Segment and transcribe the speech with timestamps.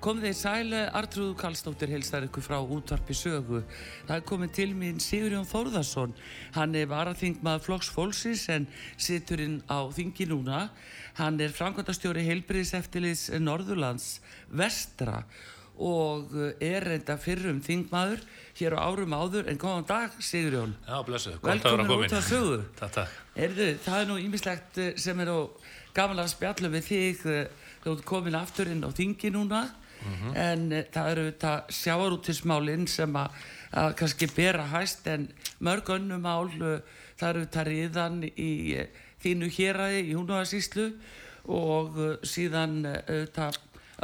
[0.00, 3.58] Kom þið sæle, Artrúðu Kallstóttir heilstar ykkur frá útvarpi sögu.
[4.08, 6.14] Það er komið til mín Sigurjón Þórðarsson.
[6.54, 8.64] Hann er varaþingmað Flokks Fólksins en
[8.96, 10.62] situr inn á þingi núna.
[11.20, 14.06] Hann er framkvæmdastjóri heilbriðis eftirliðs Norðurlands
[14.48, 15.18] vestra
[15.76, 16.32] og
[16.64, 18.24] er reynda fyrrum þingmaður
[18.56, 20.72] hér á árum áður en góðan dag Sigurjón.
[20.88, 22.08] Já, blessu, Velkomin komin.
[22.08, 22.62] út af sögu.
[22.80, 23.20] Takk, takk.
[23.36, 25.38] Erðu, það er nú ímislegt eh, sem er á
[25.92, 29.62] gaman að spjalla við þig eh, þú ert komin aftur inn á þingi núna
[30.34, 33.38] en uh, það eru þetta sjáarútismálinn sem að,
[33.82, 35.28] að kannski bera hæst en
[35.60, 36.78] mörg önnum mál uh,
[37.20, 38.86] það eru þetta riðan í uh,
[39.24, 40.86] þínu héræði í húnuðarsýslu
[41.50, 41.96] og
[42.28, 43.50] síðan þetta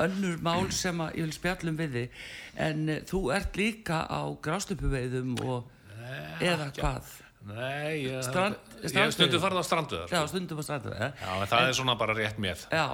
[0.02, 2.24] önnur mál sem að ég vil spjallum við þig
[2.66, 5.70] en þú ert líka á gráslupuveiðum og
[6.40, 7.14] eða hvað
[7.46, 10.10] Nei, ég, Strand- ég stundu farið á stranduðar.
[10.10, 11.12] Já, stundum á strandu eh?
[11.14, 12.64] Já, en það er svona bara rétt með.
[12.74, 12.86] Já,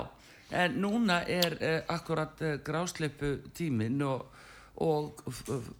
[0.52, 4.26] en núna er uh, akkurat uh, grásleipu tíminn og,
[4.84, 5.70] og uh,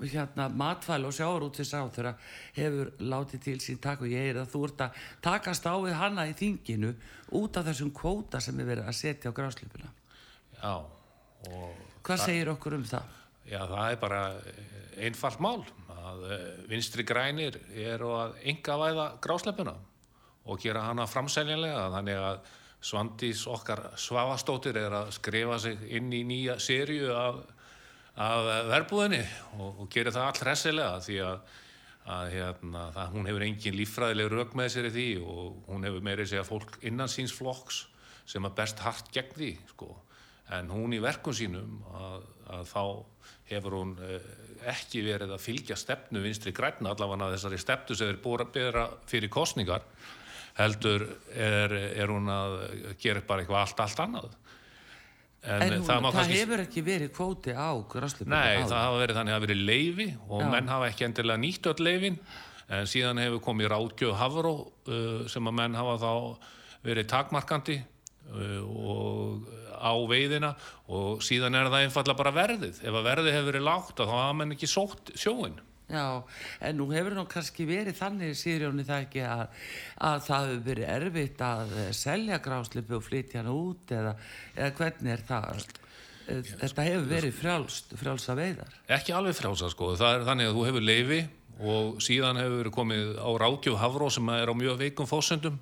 [0.00, 2.14] hérna matvæl og sjáarútis á þeirra
[2.56, 5.98] hefur látið til sín takk og ég er að þú ert að takast á við
[6.00, 6.94] hana í þinginu
[7.36, 9.92] út af þessum kvóta sem er verið að setja á grásleipuna.
[10.60, 10.74] Já,
[12.04, 13.16] Hvað segir okkur um það?
[13.50, 14.20] já, það er bara
[15.00, 19.74] einfalt mál að eh, vinstri grænir eru að enga væða grásleppuna
[20.44, 22.40] og gera hana framsæljanlega þannig að
[22.80, 27.40] Svandís okkar svavastóttir er að skrifa sig inn í nýja sériu af,
[28.16, 29.20] af verbúðinni
[29.58, 31.42] og, og gera það all hressilega því að,
[32.16, 36.06] að hérna, það, hún hefur engin líffræðileg rauk með sér í því og hún hefur
[36.08, 37.82] meiri segja fólk innan síns flokks
[38.30, 39.90] sem er best hart gegn því sko.
[40.56, 42.24] en hún í verkum sínum að,
[42.56, 42.82] að þá
[43.50, 44.30] hefur hún eh,
[44.72, 48.86] ekki verið að fylgja stefnu vinstri græna allavega þessari stefnu sem er búið að bera
[49.10, 49.84] fyrir kostningar
[50.58, 52.56] heldur er, er hún að
[53.00, 54.30] gera bara eitthvað allt, allt annað
[55.40, 59.02] en, En hún, það það, kannski hefur ekki verið kvóti á grásleipuna Nei, það hafa
[59.04, 60.48] verið þannig að það hafa verið leifi og Já.
[60.54, 62.18] menn hafa ekki endilega nýtt öll leifin
[62.70, 66.12] en síðan hefur komið ráðgjöf Havró uh, sem að menn hafa þá
[66.86, 69.48] verið takmarkandi uh, og
[69.80, 70.52] á veiðina
[70.92, 72.80] og síðan er það einfallega bara verðið.
[72.84, 75.56] Ef að verðið hefur verið lágt þá hafa menn ekki sótt sjóin.
[75.90, 76.22] Já,
[76.62, 79.42] en nú hefur nú kannski verið þannig, Sýrjóni, það ekki að,
[80.06, 84.12] að það hefur verið erfitt að eh, selja gráslipu og flytja hann út eða,
[84.54, 85.64] eða hvernig er það?
[86.30, 88.76] Eh, Þetta hefur verið frjálst, frjálsa veiðar.
[88.98, 91.20] Ekki alveg frjálsa sko, það er þannig að þú hefur leifi
[91.60, 95.58] og síðan hefur verið komið á ráðgjöf Havró sem er á mjög veikum fósendum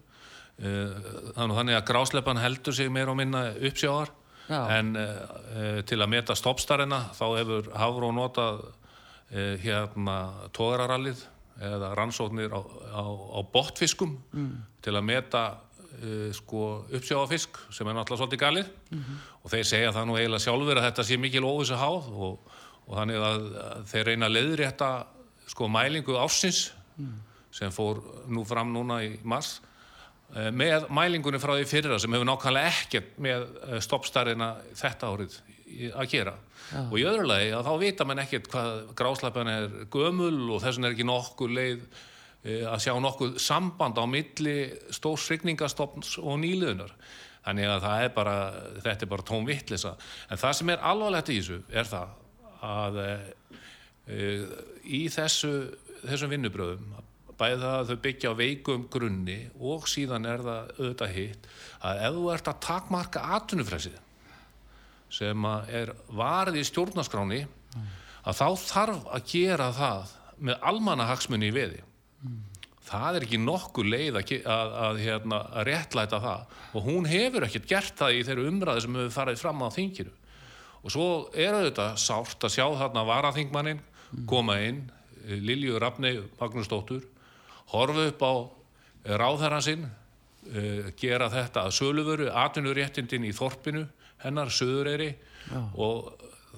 [0.58, 4.10] þannig þannig að grásleppan heldur sig meira og minna uppsjáðar
[4.48, 4.58] Já.
[4.74, 4.88] en
[5.86, 8.64] til að meta stoppstarina þá hefur Havró notað
[9.30, 11.24] hérna tógararallið
[11.60, 12.60] eða rannsóknir á,
[12.94, 14.14] á, á botfiskum
[14.80, 15.42] til að meta
[15.98, 18.70] uh, sko uppsjáðafisk sem er náttúrulega svolítið galið.
[19.42, 22.38] Og þeir segja það nú eiginlega sjálfur að þetta sé mikil óvissu háð og,
[22.86, 23.48] og þannig að,
[23.90, 24.90] þeir reyna að leiðrétta
[25.48, 26.72] sko mælingu ársins
[27.50, 29.60] sem fór nú fram núna í mars
[30.36, 35.38] eh, með mælingunni frá því fyrra sem hefur nákvæmlega ekkert með eh, stoppstarina þetta árið
[35.92, 36.34] að gera.
[36.84, 40.76] Og í öðru lagi að þá vita mann ekkert hvað gráslappan er gömul og þess
[40.76, 41.80] vegna er ekki nokkuð leið
[42.44, 44.58] eh, að sjá nokkuð samband á milli
[44.94, 46.94] stórs rigningastofns og nýliðunar.
[47.48, 48.38] Þannig að það er bara
[48.84, 49.94] þetta er bara tóm vittlisa
[50.28, 52.16] en það sem er alvarlegt í þessu er það
[52.68, 54.26] að e,
[54.84, 55.52] í þessu
[56.02, 56.98] þessum vinnubröðum
[57.38, 61.48] bæði það að þau byggja á veikum grunni og síðan er það auðvitað hitt
[61.86, 63.98] að ef þú ert að takmarka atvinnufrelsið
[65.12, 67.40] sem er varið í stjórnaskráni
[68.28, 70.14] að þá þarf að gera það
[70.48, 71.82] með almannahagsmunni í veði.
[72.88, 76.54] Það er ekki nokkuð leið að, að, að, hérna, að réttlæta það.
[76.72, 80.14] Og hún hefur ekkert gert það í þeirra umræði sem hefur farið fram á þinginu.
[80.78, 83.82] Og svo er auðvitað sárt að sjá þarna varaþingmannin
[84.28, 84.86] koma inn
[85.28, 87.02] Lilju Rafnei Magnúsdóttur
[87.74, 88.32] horfa upp á
[89.20, 93.84] ráðherran sinn uh, gera þetta að söluvöru atvinnuréttindin í þorpinu
[94.22, 95.12] hennar söðureyri
[95.78, 96.12] og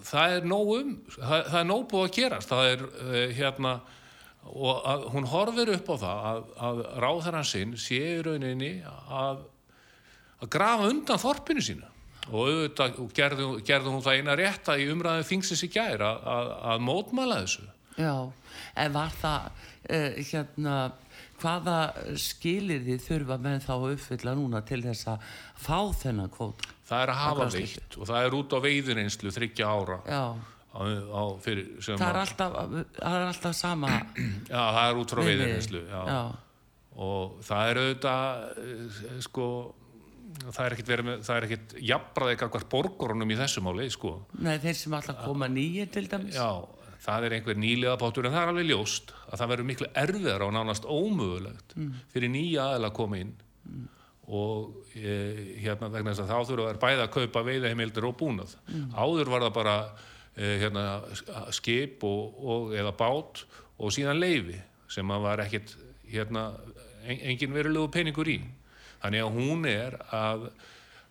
[0.06, 2.52] það er nóg um það, það er nóg búið að gerast.
[2.52, 3.74] Það er uh, hérna
[4.50, 9.42] og að, hún horfir upp á það að, að ráðherran sinn sé í rauninni að,
[10.40, 11.90] að grafa undan þorpinu sínu.
[12.30, 17.40] Og auðvitað gerði, gerði hún það eina rétta í umræðin þingsins í gær að, mótmæla
[17.42, 17.66] þessu.
[18.00, 18.14] Já,
[18.80, 20.76] en var það uh, hérna
[21.40, 21.78] hvaða
[22.20, 25.24] skilir þið þurfa með þá að uppfylla núna til þess að
[25.58, 26.66] fá þennan kvót?
[26.90, 30.22] Það er að hafa veitt og það er út á veiðurinslu þryggja ára á,
[30.74, 32.56] á, fyrir, það er alltaf,
[32.98, 33.90] það er alltaf sama
[34.50, 35.84] Já, það er út frá veiðurinslu
[37.00, 39.46] og það er auðvitað eh, sko
[40.40, 44.12] það er ekkit verið með, það er ekkit jafnbraðið kakvart borgorunum í þessu máli sko.
[44.42, 46.36] Nei þeir sem alltaf koma nýjir til dæmis.
[46.38, 46.50] Já,
[47.04, 50.44] það er einhver nýlega pátur en það er alveg ljóst að það verður miklu erfiðar
[50.46, 51.74] og nánast ómögulegt
[52.12, 53.34] fyrir nýja aðeila að koma inn
[54.30, 55.14] og e,
[55.62, 58.56] hérna vegna þess að þá þurfa þær bæði að kaupa veiðheimildir og búnað.
[58.94, 59.76] Áður var það bara
[60.36, 60.84] e, hérna,
[61.56, 63.44] skip og, og, eða bát
[63.80, 64.58] og síðan leifi
[64.90, 65.74] sem að var ekkit
[66.10, 66.50] hérna,
[67.04, 68.40] en, engin verulegu peningur í.
[69.00, 70.50] Þannig að hún er að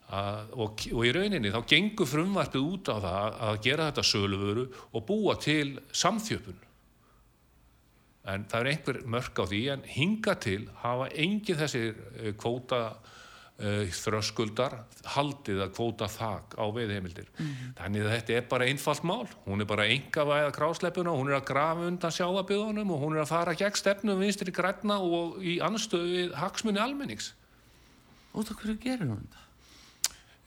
[0.09, 4.63] Að, og, og í rauninni þá gengur frumvarpið út á það að gera þetta söluvöru
[4.97, 6.57] og búa til samþjöpun
[8.29, 12.81] en það er einhver mörk á því en hinga til hafa engin þessir eh, kvóta
[12.93, 14.77] uh, þröskuldar
[15.15, 17.27] haldið að kvóta þak á veiðheimildir
[17.79, 19.27] þannig að þetta er bara einfalt mál.
[19.47, 23.25] Hún er bara enga væða krásleppuna hún er að grafa undan sjáabíðunum og hún er
[23.25, 27.33] að fara gegn stefnum vinstri græna og í anstöðu við hagsmunni almennings.
[28.33, 29.48] Út af hverju gerir hún þetta?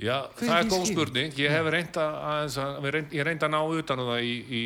[0.03, 1.35] Já, Hver það er er góð spurning.
[1.39, 2.57] Ég hef reynd að,
[2.91, 4.63] reynd, reynd að ná utan á það í, í,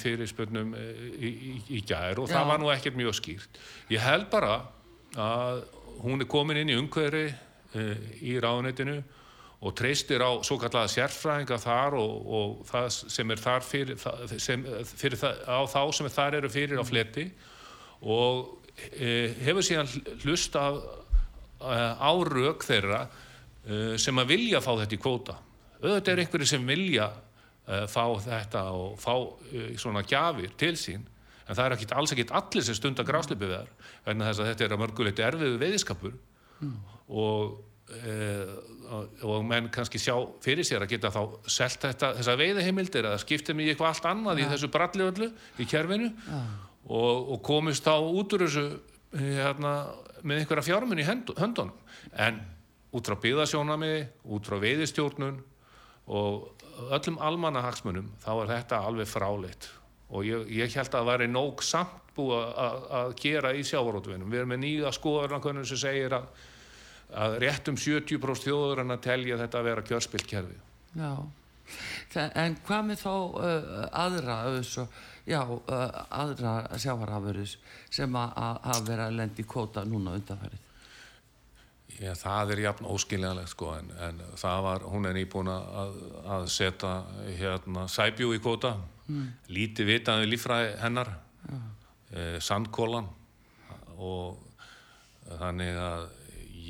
[0.00, 2.38] fyrirspurnum í, í, í gær og Já.
[2.38, 3.58] það var nú ekkert mjög skýrt.
[3.92, 4.54] Ég held bara
[5.20, 5.64] að
[6.02, 8.96] hún er komin inn í umhverfi uh, í ráðuneytinu
[9.62, 14.32] og treystir á svo kallaða sérfræðinga þar og, og það sem er þar fyrir, það-
[14.42, 17.26] sem, fyrir það, á þá sem þar eru fyrir á fleti
[18.02, 19.92] og uh, hefur síðan
[20.24, 20.64] hlusta
[21.62, 23.20] á rauk þeirra uh,
[23.96, 25.36] sem að vilja fá þetta í kvóta.
[25.82, 31.02] Auðvitað er einhverju sem vilja uh, fá þetta og fá uh, svona gjafir til sín
[31.42, 33.70] en það er ekkit, alls ekkit allir sem stundar grásleipi við þar
[34.06, 36.14] vegna þess að þetta er að mörgulegt erfiðu veiðiskapur.
[37.10, 37.56] Og,
[37.98, 38.52] uh,
[39.26, 43.54] og- menn kannski sjá fyrir sér að geta þá selt þetta, þessa veiðiheimildir eða skipta
[43.58, 46.12] mig í eitthvað allt annað í þessu bralli öllu í kerfinu
[46.86, 48.64] og, og komist þá út úr þessu
[49.18, 49.74] hérna,
[50.22, 51.74] með einhverja fjármun í höndunum.
[52.14, 52.38] En
[52.92, 54.02] út frá byggðasjónamiði,
[54.36, 55.40] út frá veiðistjórnun
[56.12, 59.68] og öllum almannahagsmunum þá er þetta alveg fráleitt.
[60.12, 64.42] Og ég, ég held að það væri nóg samt búið að, gera í sjávarótvinum við
[64.42, 66.26] erum með nýja skoðarnakönnum sem segir að,
[67.24, 70.58] að rétt um 70% þjóður en að telja þetta að vera kjörspilt kerfi.
[70.98, 71.14] Já,
[72.42, 73.70] en hvað með þá uh,
[74.02, 74.84] aðra, uh, svo,
[75.24, 77.56] já, uh, aðra sjávarafurðis
[77.88, 80.68] sem að hafa verið að lendi í kvóta núna undanfærið?
[82.00, 85.98] Já, það er jafn óskiljanlegt sko en, en það var, hún er nýbúin að,
[86.36, 86.94] að setja
[87.38, 88.76] hérna sæbjú í kvóta,
[89.52, 91.12] lítið vitaði líffræði hennar,
[92.14, 93.10] eh, sandkólan
[93.98, 94.40] og
[95.38, 96.08] þannig að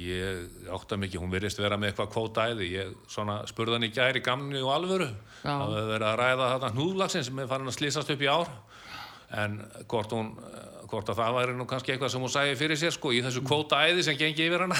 [0.03, 4.23] ég átta mikið, hún virðist vera með eitthvað kvótaæði, ég svona spurði hann í gæri
[4.25, 5.09] gamni og alvöru,
[5.43, 8.53] hefur verið að ræða þetta hnúðlagsin sem er farin að slýsast upp í ár.
[9.33, 9.59] En
[9.89, 10.33] hvort, hún,
[10.93, 13.43] hvort að það væri nú kannski eitthvað sem hún sæði fyrir sér sko í þessu
[13.49, 14.79] kvótaæði sem gengi yfir hana.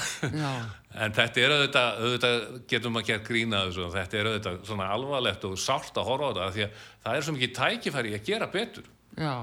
[1.03, 5.47] En þetta er auðvitað, auðvitað getum að gera grína þessu þetta er auðvitað svona alvarlegt
[5.49, 8.49] og sárt að horfa á þetta því að það er svo mikið tækifæri að gera
[8.53, 8.91] betur.
[9.17, 9.33] Já,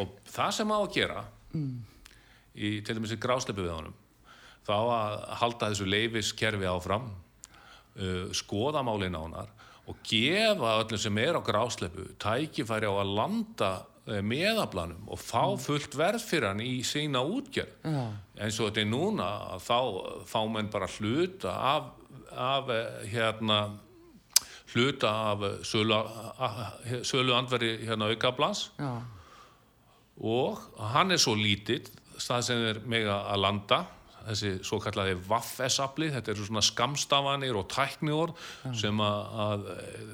[0.00, 1.24] og það sem á að gera
[2.60, 3.96] í til dæmis í grásleipu við honum
[4.66, 9.54] þá að halda þessu leifiskerfi áfram uh, skoða málin á hannar
[9.90, 13.70] og gefa öllum sem er á grásleipu tækifæri á að landa
[14.06, 17.76] meðablanum og fá fullt verð fyrir hann í sína útgerð.
[17.84, 18.04] Já,
[18.40, 19.28] eins og þetta er núna
[19.62, 19.78] þá
[20.26, 21.92] fá menn bara hluta af,
[22.32, 23.60] af eh, hérna
[24.74, 26.00] hluta af eh, sölu,
[27.06, 28.92] sölu andveri hérna aukablans já,
[30.20, 30.60] og
[30.92, 31.86] hann er svo lítill
[32.20, 33.80] stað sem er mega að landa
[34.20, 38.34] þessi svo kallaði vaffesafli þetta eru svona skamstafanir og tæknior
[38.76, 39.62] sem að, að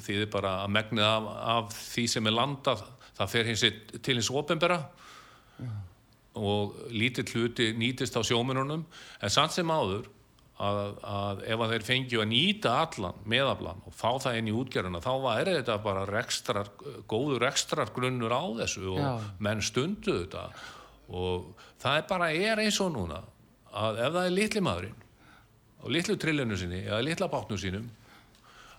[0.07, 1.27] þýðir bara að megnið af,
[1.57, 2.85] af því sem er landað
[3.17, 3.65] það fer hins
[4.03, 4.81] til hins ofinbera
[6.37, 10.11] og lítill hluti nýtist á sjóminunum en samt sem áður
[10.57, 14.57] að, að ef að þeir fengju að nýta allan meðablan og fá það inn í
[14.57, 16.71] útgerðuna þá væri þetta bara rekstrar,
[17.09, 19.11] góður rekstrar grunnur á þessu og Já.
[19.45, 20.47] menn stundu þetta
[21.17, 21.51] og
[21.83, 23.21] það er bara er eins og núna
[23.77, 25.05] að ef það er litli maðurinn
[25.85, 27.89] og litlu trillinu sinni eða litla bátnu sínum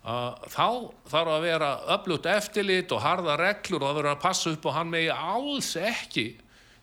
[0.08, 0.68] þá
[1.12, 4.76] þarf að vera öflugt eftirlit og harða reglur og það verður að passa upp og
[4.78, 6.28] hann megi alls ekki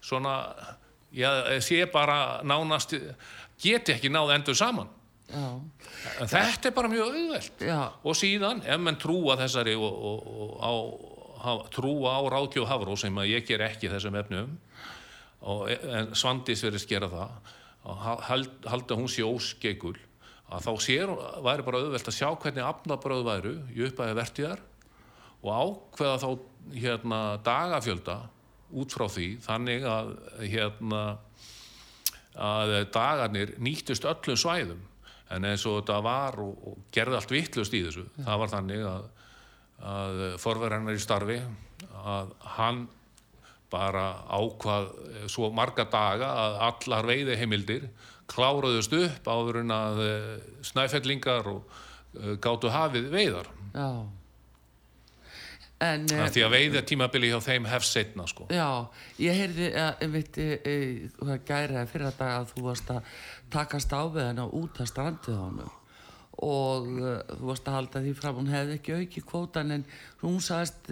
[0.05, 0.35] svona
[1.15, 1.31] já,
[1.65, 2.93] sé bara nánast
[3.63, 4.91] geti ekki náð endur saman.
[5.33, 5.47] Já,
[6.21, 7.63] En þetta er bara mjög auðvelt.
[7.65, 10.27] já, Og síðan, ef menn trúa þessari og, og,
[10.61, 14.53] og á, trúa á ráðgjöf Hafró sem að ég ger ekki þessum efnum
[15.41, 17.55] og, en Svandís verðist gera það
[17.85, 19.97] og hald, halda hún sé óskegul
[20.53, 21.13] að þá sér,
[21.45, 24.63] væri bara auðvelt að sjá hvernig afnabröð væru í uppæði vertiðar
[25.45, 26.29] og ákveða þá
[26.75, 28.17] hérna dagafjölda
[28.75, 30.11] út frá því þannig að
[30.43, 31.03] hérna
[32.35, 34.81] að dagarnir nýttust öllum svæðum.
[35.33, 38.83] En eins og þetta var og, og gerði allt vittlust í þessu það var þannig
[38.89, 39.07] að,
[39.95, 41.39] að forverðarnar í starfi
[42.05, 42.85] að hann
[43.73, 44.91] bara ákvað
[45.33, 47.89] svo marga daga að allar veiði heimildir
[48.31, 50.29] kláruðust upp áður en að eh,
[50.65, 51.79] snæfellingar og
[52.17, 53.89] eh, gátu hafið veiðar já.
[55.85, 58.49] En, eh, af því að veiða tímabili hjá þeim hefst setna sko.
[58.49, 58.89] já,
[59.21, 60.77] ég heyrði að, e, e,
[61.21, 63.17] hvað gæri fyrir að dag að þú varst að
[63.53, 65.81] takast á við hennar út að strandið honum
[66.45, 69.85] og þú varst að halda því fram hún hefði ekki aukið kvótan en
[70.25, 70.89] hún sagðist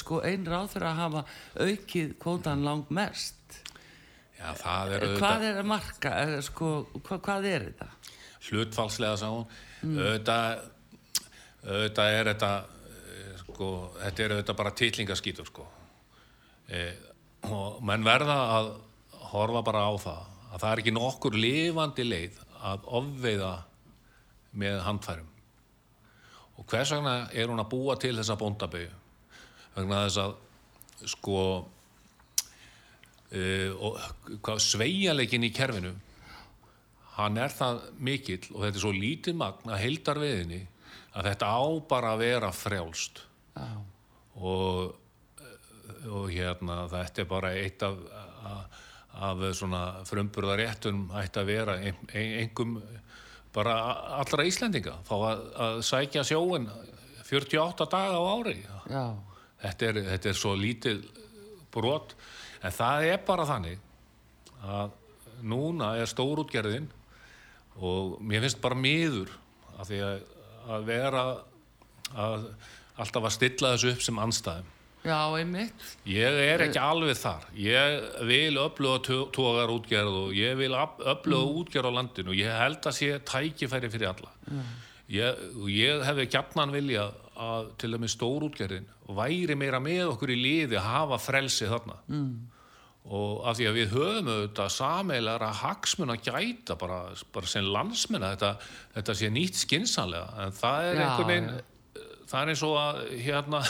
[0.00, 1.24] sko, ráð fyrir að hafa
[1.60, 3.58] aukið kvótan langt mest
[4.40, 6.10] Já, er hvað auðvitað er að marka?
[6.22, 6.68] Eh, sko,
[7.04, 7.88] hvað, hvað er þetta?
[8.48, 9.44] Hlutfalslega sá hún.
[9.84, 10.62] Auðvitað,
[11.66, 12.52] auðvitað er þetta
[13.04, 13.68] eh, sko,
[13.98, 15.66] þetta er auðvitað bara titlingaskítur sko.
[16.70, 16.84] E,
[17.50, 18.70] og menn verða að
[19.34, 22.38] horfa bara á það að það er ekki nokkur lifandi leið
[22.70, 23.50] að ofveiða
[24.60, 25.28] með handfærum.
[26.56, 28.90] Og hvers vegna er hún að búa til þessa bóndaböyu
[29.76, 31.36] vegna þess að sko
[33.34, 35.94] uh, og hvað sveigjaleikin í kerfinu
[37.20, 40.60] hann er það mikill og þetta er svo lítið magn að heildar veðinni
[41.18, 43.22] að þetta á bara að vera frjálst.
[43.56, 43.68] Já,
[44.38, 44.94] og,
[46.06, 47.98] og hérna þetta er bara eitt af,
[48.46, 48.82] af,
[49.26, 52.78] af svona frumburðaréttum ætti að vera ein, ein, engum
[53.54, 53.74] bara
[54.20, 55.00] allra Íslendinga.
[55.08, 56.70] Þá að, að sækja sjóin
[57.26, 58.60] 48 daga á ári.
[59.60, 61.02] Þetta er, þetta er svo lítið
[61.74, 62.14] brot
[62.62, 63.78] en það er bara þannig
[64.64, 64.90] að
[65.50, 66.88] núna er stórútgerðin
[67.80, 69.30] og mér finnst bara miður
[69.80, 70.18] að því að,
[70.74, 71.22] að vera
[72.20, 72.44] að
[73.00, 75.84] alltaf að stilla þessu upp sem anstæðum já, einmitt.
[76.04, 77.46] Ég er ekki alveg þar.
[77.56, 78.98] Ég vil öfluga
[79.32, 82.34] tógar útgerð og ég vil öf- öfluga útgerð á landinu.
[82.34, 84.34] Og ég held að sé tækifæri fyrir alla.
[85.08, 87.06] Ég, og ég hefði gjarnan vilja
[87.40, 91.98] að til dæmis stórútgerðin væri meira með okkur í liði að hafa frelsi þarna.
[92.12, 92.32] Mm.
[93.10, 96.98] og af því að við höfum auðvitað sameilara hagsmun að gæta bara,
[97.32, 98.50] bara sem landsmenn að þetta,
[98.96, 101.62] þetta sé nýtt skinsanlega en það er Já, einhvern veginn
[102.30, 103.62] það er eins og að hérna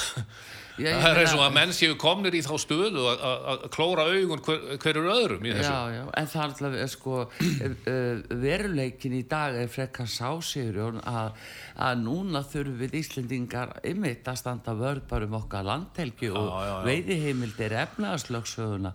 [0.79, 4.43] Já, það er eins og að menn séu komnir í þá stöðu að- klóra augun
[4.47, 5.73] hver, hverjur öðrum í þessu.
[5.73, 11.33] Já, já, en það er alltaf sko, uh, veruleikin í dag er frekar sásigur að,
[11.77, 16.61] að núna þurfum við Íslendingar ymmit að standa vörð bara um okkar landhelgi og já,
[16.71, 16.77] já.
[16.89, 18.95] veiðiheimildir efnaðarslöksöguna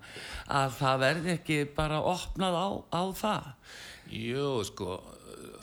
[0.62, 3.51] að það verði ekki bara opnað á, á það.
[4.15, 5.00] Jú, sko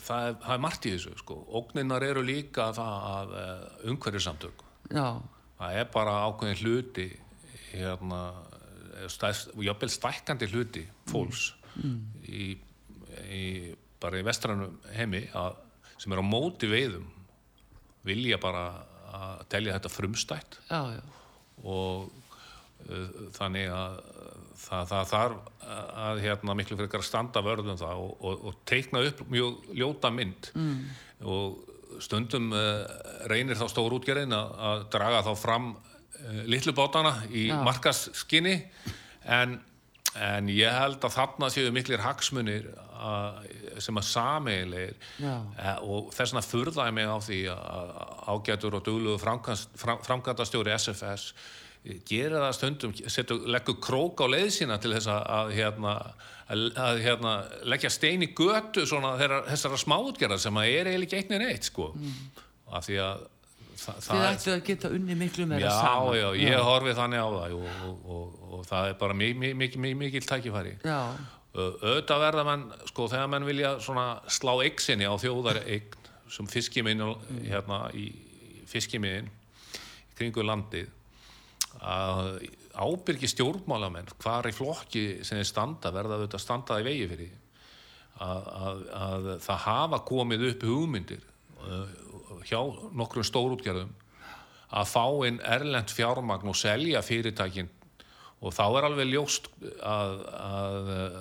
[0.03, 1.37] það er, það er margt í þessu sko.
[1.61, 5.07] Ógninnar eru líka það að uh, umhverjusamtök Já,
[5.63, 7.09] það er bara ákveðin hluti
[7.73, 8.23] hérna
[9.63, 11.53] jafnvel stækkandi hluti fólks
[12.29, 12.53] í,
[13.31, 13.45] í
[14.03, 15.59] bara í vestranum heimi að,
[15.97, 17.07] sem er á móti veiðum
[18.07, 18.67] vilja bara
[19.13, 20.59] að telja þetta frumstætt.
[20.67, 21.03] Já, já,
[21.63, 22.09] og
[22.89, 23.99] uh, þannig að
[24.63, 25.69] það, það þarf
[26.03, 30.51] að hérna miklu að standa vörðum það og, og, og teikna upp mjög ljóta mynd.
[30.59, 30.81] Mm.
[31.23, 31.72] og
[32.03, 32.85] stundum uh,
[33.31, 37.59] reynir þá stórútgerðin að, að draga þá fram uh, litlu bátana í Já.
[37.67, 38.57] markasskinni
[39.25, 39.59] en,
[40.19, 42.71] en ég held að þarna séu miklir hagsmunir
[43.03, 43.49] að,
[43.83, 45.35] sem að sameiginlegir Já.
[45.59, 47.93] Eh, og þess vegna furðaði mig á því að
[48.33, 51.33] ágætur og dugluðu framkvæmdastjóri SFS
[51.83, 55.95] gera það stundum, setur, leggur krók á leið sína til þess að, að, hérna,
[56.55, 57.35] að, hérna,
[57.67, 61.71] leggja stein í götu svona þeirra, þessara smáutgerðar sem að er eiginlega ekki eitt neitt
[61.73, 61.91] sko.
[62.73, 63.27] af því að
[63.83, 66.17] þa þið ættu að geta unni miklu meira já, saman.
[66.21, 69.53] já, ég horfi þannig á það og, og, og, og það er bara mikil mi,
[69.59, 70.77] mi, mi, mikil tækifæri.
[70.87, 71.01] Já,
[71.53, 75.99] auðvitað verða menn, sko, þegar menn vilja slá eggsinni á þjóðar eign
[76.33, 77.03] sem fiskiminn
[77.45, 78.07] hérna í
[78.71, 79.27] fiskiminn
[80.17, 80.89] kringu landið
[81.81, 87.09] að ábyrgi stjórnmálamenn hvar í flokki sem þeir standa verða auðvitað að standa í vegi
[87.11, 87.35] fyrir
[88.23, 91.27] að, að, að það hafa komið upp hugmyndir
[91.67, 91.93] uh,
[92.49, 92.61] hjá
[92.97, 93.93] nokkrum stórútgerðum
[94.73, 97.69] að fá inn erlend fjármagn og selja fyrirtækin.
[98.43, 99.47] Og þá er alveg ljóst
[99.87, 101.19] að, að eh,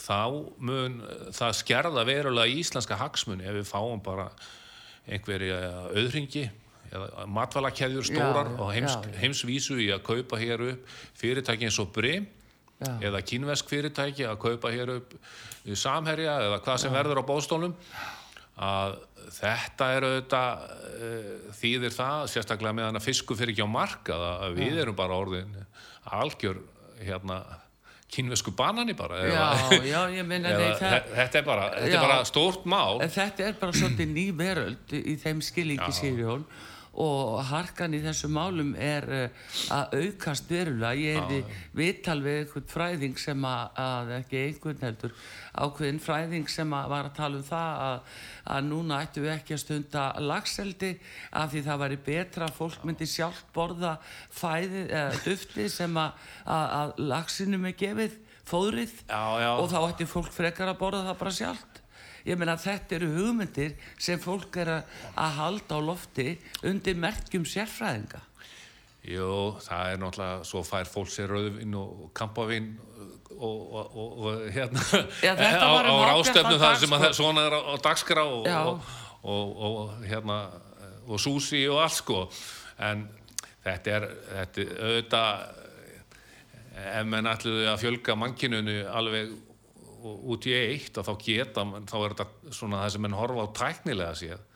[0.00, 0.20] þá
[0.64, 0.94] mun
[1.34, 4.30] það skerða verulega íslenska hagsmunni ef við fáum bara
[5.04, 5.58] einhverja
[5.90, 6.46] auðringi
[6.92, 11.78] eða matvælakeðjur stórar Já, og heims, já, heimsvísu í að kaupa hér upp fyrirtæki eins
[11.82, 12.26] og Brim
[12.82, 15.14] eða kínvesk fyrirtæki að kaupa hér upp
[15.70, 17.76] í samherja eða hvað sem verður á bóðstólum
[18.62, 18.96] að
[19.32, 24.56] þetta er auðvitað uh, þýðir það, sérstaklega meðan að fisku fyrir ekki á markað að
[24.58, 25.54] við erum bara orðin
[26.18, 26.58] algjör
[27.02, 27.38] hérna
[28.12, 31.96] kínvesku banani bara Já, eða, já, eða, nei, það, þe- þetta er bara, þetta Já.
[31.96, 33.00] er bara stórt mál.
[33.00, 35.96] Þetta er bara svolítið ný veröld í þeim skilíki Já.
[36.92, 40.92] Og harkan í þessum málum er uh, að aukast verulega.
[41.00, 45.14] Ég hefði viðtal við einhvern fræðing sem að, að ekki einhvern heldur,
[45.56, 48.18] ákveðin fræðing sem að var að tala um það að,
[48.56, 50.92] að núna ættu við ekki að stunda lagseldi
[51.40, 53.94] af því það væri betra að fólk myndi sjálf borða
[54.28, 59.50] fæði eða dufti sem að, að, að lagsinum er gefið fóðrið Já, já.
[59.56, 61.81] og þá ætti fólk frekar að borða það bara sjálft.
[62.28, 65.00] Ég meina þetta eru hugmyndir sem fólk er að,
[65.38, 66.28] halda á lofti
[66.68, 68.22] undir merkjum sérfræðinga.
[69.02, 69.28] Jú,
[69.64, 72.68] það er náttúrulega, svo fær fólk sér rauðvinn og kampavinn
[73.32, 74.84] og, og, og, og hérna
[75.24, 80.38] Já, á, um á rástefnu dag, það sem að svona er á, dagskrá og, hérna
[81.08, 82.20] og súsi og allt sko.
[82.82, 83.08] En
[83.64, 85.58] þetta er þetta auðvitað
[86.82, 89.34] ef menn ætluðu að fjölga mannkinunu alveg
[90.02, 93.54] út í eitt og þá geta, þá er þetta svona það sem menn horfa á
[93.58, 94.48] tæknilega séð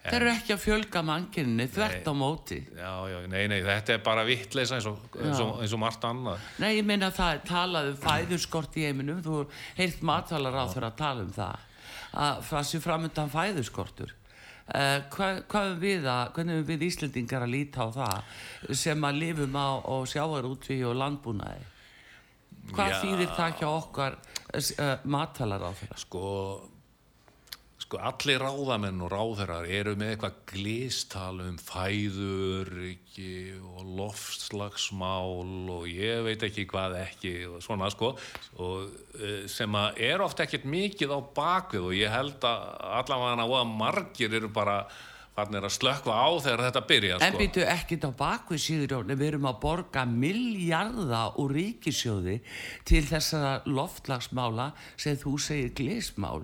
[0.00, 2.56] Þeir eru ekki að fjölga mannkynni þvert á móti.
[2.72, 6.06] Já, já, nei, nei, þetta er bara vittleisa eins og, eins og, eins og margt
[6.08, 6.46] annað.
[6.62, 9.18] Nei, ég meina það er talað um fæðurskort í heiminum.
[9.26, 9.42] Þú
[9.76, 11.66] heilt matalar á þeirra að tala um það.
[12.24, 14.16] Að það sé framöndan fæðurskortur.
[14.70, 19.04] Uh, hvað, hvað er við að, hvernig er við Íslendingar að líta á það sem
[19.04, 21.68] að lifum á, á sjávarútví og landbúnaði?
[22.70, 22.98] Hvað Já.
[23.02, 24.16] þýðir það hjá okkar
[24.54, 25.98] uh, matalar á þeirra?
[26.00, 26.22] Sko,
[27.80, 36.24] sko allir ráðamenn og ráðherrar eru með eitthvað glístal um fæðuriki og loftslagsmál og ég
[36.26, 38.12] veit ekki hvað ekki og svona sko
[38.58, 42.66] og, eh, sem að er oft ekkert mikið á bakvið og ég held að
[43.00, 44.82] allavega að margir eru bara
[45.36, 47.40] farnir að slökva á þegar þetta byrja En sko.
[47.40, 52.40] býtu ekkit á bakvið Sigurjón, við erum að borga miljarda úr ríkisjóði
[52.88, 56.42] til þessara loftlagsmála sem þú segir glísmál.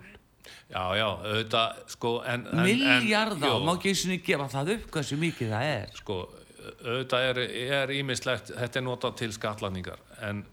[0.70, 4.88] Já, já, auðvitað sko en, en, Miljarda, má ekki eins og niður gefa það upp
[4.96, 5.92] hversu mikið það er.
[6.01, 6.18] sko,
[6.85, 7.40] auðvitað er,
[7.79, 10.44] er ímislegt, þetta er notað til skatlaningar, en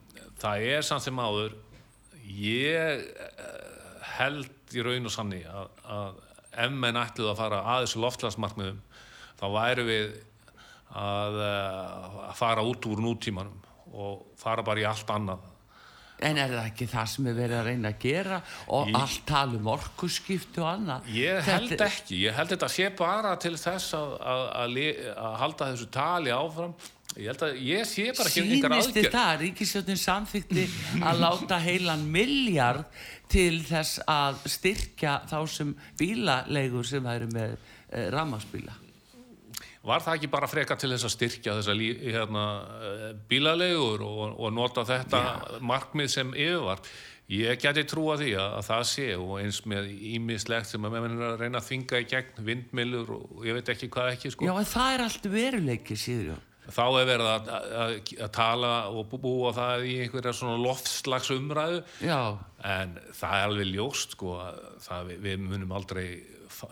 [0.42, 1.56] það er samt sem áður,
[2.26, 3.64] ég eh,
[4.18, 6.22] held í raun og sanni að, að
[6.58, 8.80] ef menn ætluð að fara að þessu loftlagsmarkmiðum,
[9.40, 10.14] þá væru við
[10.94, 13.60] að, eh, að fara út úr nútímanum
[13.94, 15.50] og fara bara í allt annað.
[16.24, 18.38] En er það ekki það sem er verið að reyna að gera
[18.72, 21.08] og Í- allt tala um orkuskipti og annað?
[21.12, 24.78] Ég held Þetta- ekki, ég held þetta sé bara til þess að, að,
[25.18, 26.76] að halda þessu tali áfram.
[27.14, 29.16] Ég held að ég sé bara ekki einhver Sýnist þið aðgerð.
[29.16, 30.64] það, Ríkisjóttin samþykti
[31.06, 38.08] að láta heilan miljard til þess að styrkja þá sem bílaleigur sem væri með e,
[38.14, 38.80] rammarsbíla.
[39.84, 42.44] Var það ekki bara freka til þess að styrkja þessa lí, hérna,
[42.88, 45.20] eh, bílalegur og, og nota þetta
[45.60, 46.80] markmið sem yfirvar?
[47.34, 51.22] Ég geti trúa því að, að það sé og eins með ímislegt sem að er
[51.28, 54.48] að reyna að þvinga í gegn vindmilur og ég veit ekki hvað ekki sko.
[54.48, 56.42] Já, en það er allt veruleiki, Sigurjón.
[56.64, 61.32] Þá er verið að, að, að tala og bú- búa það í einhverja svona loftslags
[61.36, 62.20] umræðu Já,
[62.64, 66.06] en það er alveg ljóst sko að það, við, munum aldrei
[66.54, 66.70] fa-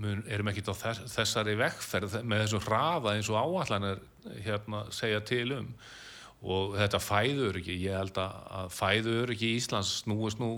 [0.00, 4.00] mun, erum ekkert á þess, þessari vekkferð með þessum hraða eins og áallanir
[4.46, 5.68] hérna segja til um.
[6.44, 10.50] Og þetta fæðuröryggi ég held að, að fæðuröryggi í Íslands snúist nú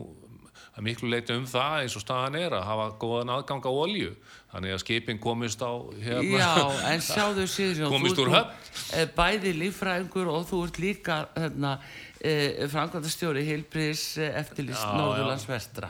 [0.77, 4.11] að miklu leiti um það eins og staðan er að hafa góðan aðgang á olju
[4.53, 5.73] þannig að skipin komist á
[6.05, 6.51] hérna, já,
[6.93, 8.53] en sjáðu Sigurjón, Komist úr höfn.
[8.93, 11.73] eh, bæði líffræðingur og þú ert líka hérna,
[12.21, 14.97] e, framkvæmdastjóri heilbriðis eftirlist Já, já.
[15.01, 15.89] Norðurlands vestra.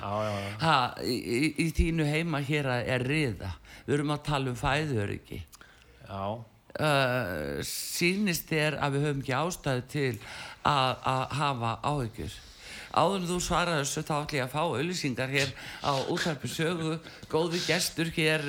[0.62, 3.52] Ha, í, í, þínu heima hér er riða.
[3.86, 5.42] Við erum að tala um fæðuröryggi.
[6.06, 6.22] já,
[6.78, 10.18] uh, sýnist þér að við höfum ekki ástæðu til
[10.66, 11.06] að
[11.38, 12.34] hafa áhyggjur
[12.96, 15.52] áður þú svarar þessu þá ætlum ég að fá auðlýsingar hér
[15.84, 16.96] á útvarpi sögu.
[17.30, 18.44] Góði gestur hér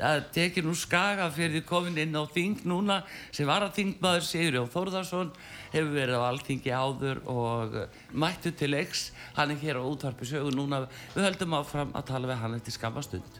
[0.00, 4.72] að tekið nú skaga fyrir komin inn á þing núna sem var að þingmaður Sigurjón
[4.72, 5.34] Þórðarsson
[5.74, 9.10] hefur verið á alþingi áður og uh, mættu til leiks.
[9.36, 10.86] Hann er hér á útvarpi sögu núna.
[11.14, 13.39] Við höldum áfram að tala við hann eftir skamastund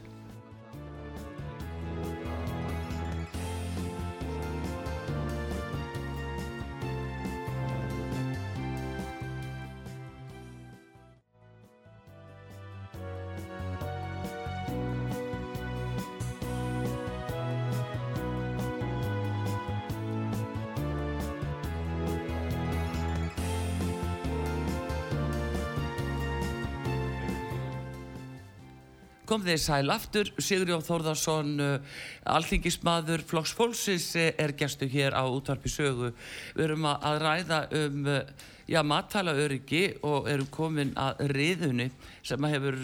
[29.31, 31.99] kom þeir sæl aftur, Sigurjón Þórðarsson, uh,
[32.35, 36.11] alþingismadur Flokks Fólksins eh, er gestu hér á útvarpi sögu.
[36.57, 41.87] Við erum að, ræða um uh, já, matfæla öryggi og erum komin að riðunni
[42.27, 42.81] sem hefur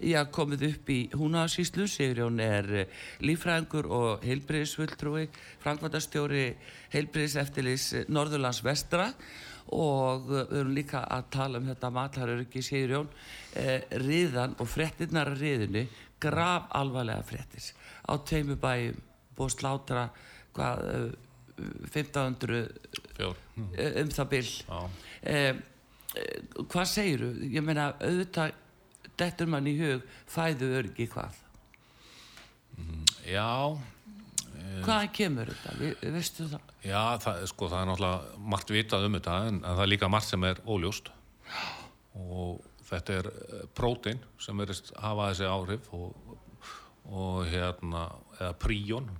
[0.00, 1.84] já, komið upp í húnaðarsýslu.
[1.84, 2.70] Sigurjón er
[3.20, 5.26] lífræðingur og heilbriðisvöldrúi,
[5.64, 6.46] frangvandastjóri
[6.96, 13.08] heilbriðis eftirlis Norðurlands vestra og við erum líka að tala um þetta matlaröryggi Sigurjón.
[13.56, 15.86] Eh, riðan og frettinnar að riðinu
[16.20, 17.72] graf alvarlega frettis
[18.08, 19.00] á teimu bæjum
[19.36, 20.08] búið slátra
[20.56, 21.12] hvað, eh,
[21.92, 22.68] 1500
[23.16, 23.36] Fjór.
[23.76, 24.52] eh, um það byll
[25.22, 25.56] eh,
[26.16, 27.30] eh, hvað segiru?
[27.48, 28.52] ég meina auðvitað
[29.16, 31.42] dettur mann í hug fæðu öryggi hvað
[33.26, 33.76] Já,
[34.84, 36.72] hvaðan kemur þetta, Vi, veistu það?
[36.84, 40.08] já það, sko, það er náttúrulega margt vitað um þetta en, en það er líka
[40.12, 41.12] margt sem er óljóst.
[42.16, 46.36] Og þetta er eh, prótein sem verist hafa þessi áhrif og,
[47.10, 48.08] og hérna,
[48.40, 49.10] eða príjón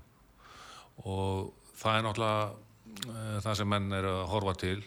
[1.07, 4.79] og það er náttúrulega e, það sem menn er að horfa til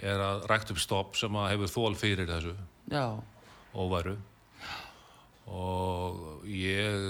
[0.00, 2.54] er að rækt upp stopp sem að hefur þól fyrir þessu.
[2.88, 3.04] Já,
[3.74, 4.14] óværu.
[5.50, 7.02] Og ég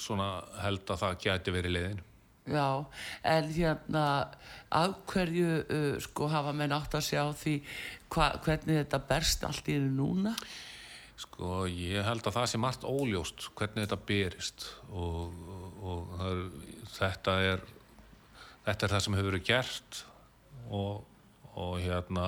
[0.00, 0.30] svona
[0.62, 2.02] held að það gæti verið leiðin
[2.42, 2.84] Já,
[3.22, 4.04] en hérna
[4.74, 7.54] af hverju uh, sko hafa menn átt að sjá því
[8.10, 10.34] hva, hvernig þetta berst allt í einu núna?
[11.22, 15.36] sko ég held að það sé margt óljóst hvernig þetta berist og,
[15.78, 16.42] og það er,
[16.96, 17.64] þetta er
[18.66, 20.02] þetta er það sem hefur verið gert
[20.72, 21.04] og,
[21.54, 22.26] og hérna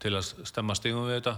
[0.00, 1.36] til að stemma stigum við þetta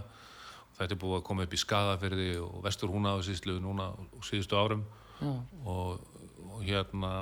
[0.79, 4.85] þetta er búið að koma upp í skadafyrði og vestur húnaðursýslu núna á síðustu árum.
[5.23, 6.03] Og,
[6.49, 7.13] og hérna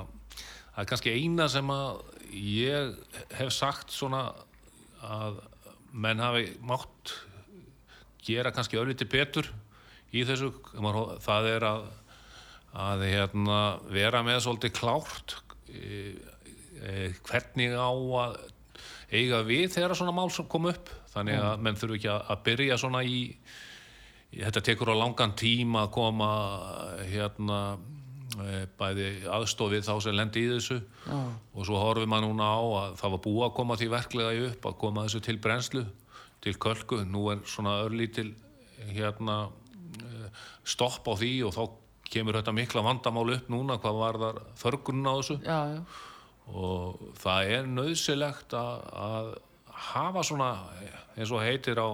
[0.71, 2.01] það er kannski eina sem að
[2.37, 2.93] ég
[3.37, 4.29] hef sagt svona
[5.01, 5.41] að
[5.91, 7.15] menn hafi mátt
[8.25, 9.49] gera kannski ölliti betur
[10.15, 10.51] í þessu.
[11.23, 11.85] Það er að,
[12.77, 13.59] að hérna,
[13.91, 15.35] vera með svolítið klárt
[15.71, 16.13] e,
[16.79, 18.37] e, hvernig á að
[19.11, 20.91] eiga við þegar svona mál kom upp.
[21.11, 23.17] Þannig að menn þurfu ekki að, að byrja svona í
[24.31, 26.29] þetta tekur á langan tíma að koma
[27.09, 27.59] hérna
[28.39, 30.79] e, bæði aðstofið þá sem lendi í þessu.
[31.05, 31.17] Já.
[31.53, 34.69] og svo horfum maður núna á að það var búið að koma því verklega upp
[34.69, 35.85] að koma þessu til brennslu
[36.41, 38.31] til kölku, nú er svona örlítil
[38.89, 39.43] hérna
[40.01, 40.29] eh,
[40.65, 41.63] stopp á því og þá
[42.11, 45.37] kemur þetta mikla vandamál upp núna hvað var þar þörgunna á þessu.
[45.45, 45.81] Já, já,
[46.51, 49.29] og það er nöðsilegt að, að
[49.91, 50.49] hafa svona
[51.15, 51.89] eins og heitir á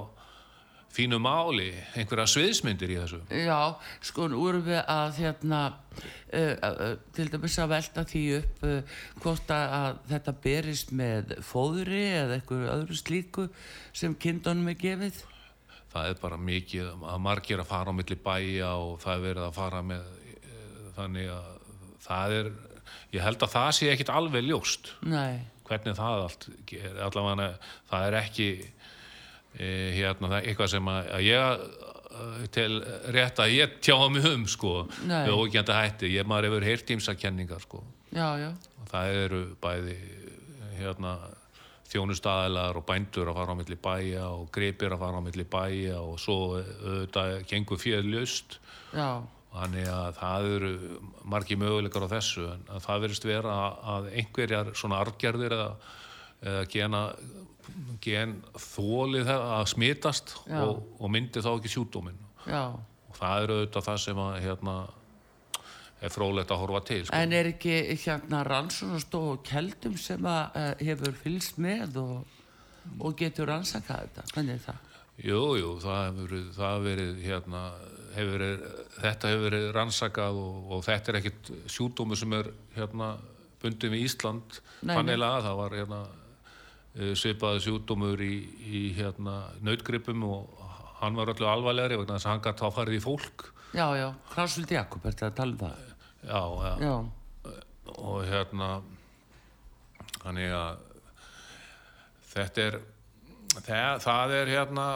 [0.97, 3.19] fínu máli einhverja sviðsmyndir í þessu?
[3.29, 8.63] Já, sko nú erum við að hérna uh, uh, til dæmis að velta því upp
[8.65, 13.49] uh, hvort að, þetta berist með fóðri eða eitthvað öðru slíku
[13.95, 15.19] sem kindunum er gefið.
[15.93, 19.45] það er bara mikið að margir að fara á milli bæja og það er verið
[19.47, 21.53] að fara með eh, þannig að
[22.07, 22.49] það er
[23.13, 24.91] ég held að það sé ekkit alveg ljóst.
[25.07, 26.49] Nei, hvernig það allt
[27.07, 27.47] allavega
[27.89, 28.49] það er ekki
[29.57, 31.63] hérna það er eitthvað sem að, að ég
[32.17, 32.69] eh, til
[33.15, 36.11] rétt að ég tjáða mig um sko, við ógjönda hætti.
[36.13, 37.83] Ég maður hefur heyrt ímsakenningar sko.
[38.15, 39.97] Já, já, og það eru bæði
[40.77, 41.17] hérna
[41.87, 46.01] þjónustæðilar og bændur að fara á milli bæja og gripir að fara á milli bæja
[46.03, 48.57] og svo auðvitað gengur fyrir ljöst
[48.91, 49.23] já,
[49.57, 50.71] Þannig að það eru
[51.25, 53.55] margi möguleikar á þessu en að það verist vera
[53.95, 55.69] að einhverjar svona argerðir eða,
[56.43, 57.01] eða gena,
[58.03, 62.21] gen þólið að smitast og, og myndi þá ekki sjúkdóminn.
[62.47, 62.63] já.
[63.07, 64.73] Og það eru auðvitað það sem að hérna
[65.97, 66.99] er frólægt að horfa til.
[67.05, 67.15] Sko.
[67.17, 72.35] En er ekki hérna rannsónastof og keldum sem að uh, hefur fylgst með og,
[72.99, 74.27] og getur rannsakað þetta?
[74.35, 74.83] Hvernig er það?
[75.17, 77.63] Jú, jú, það hefur verið, það verið hérna,
[78.13, 78.67] hefur verið,
[78.99, 83.09] þetta hefur verið rannsakað og, og þetta er ekkit sjúkdómi sem er hérna
[83.63, 86.01] bundið við Ísland þannig að það var hérna
[87.17, 88.33] svipaði sjúkdómur í,
[88.65, 90.63] í hérna nautgripum og
[91.01, 93.47] hann var öllu alvarlegri vegna þess að hann gæti þá farið í fólk.
[93.75, 95.93] Já, já, Krasvild Jakob, er þetta að tala um það?
[96.27, 96.95] já, ja, Já,
[97.97, 98.69] og hérna
[100.23, 100.79] þannig að
[102.33, 102.79] þetta er
[103.57, 104.87] það, það er hérna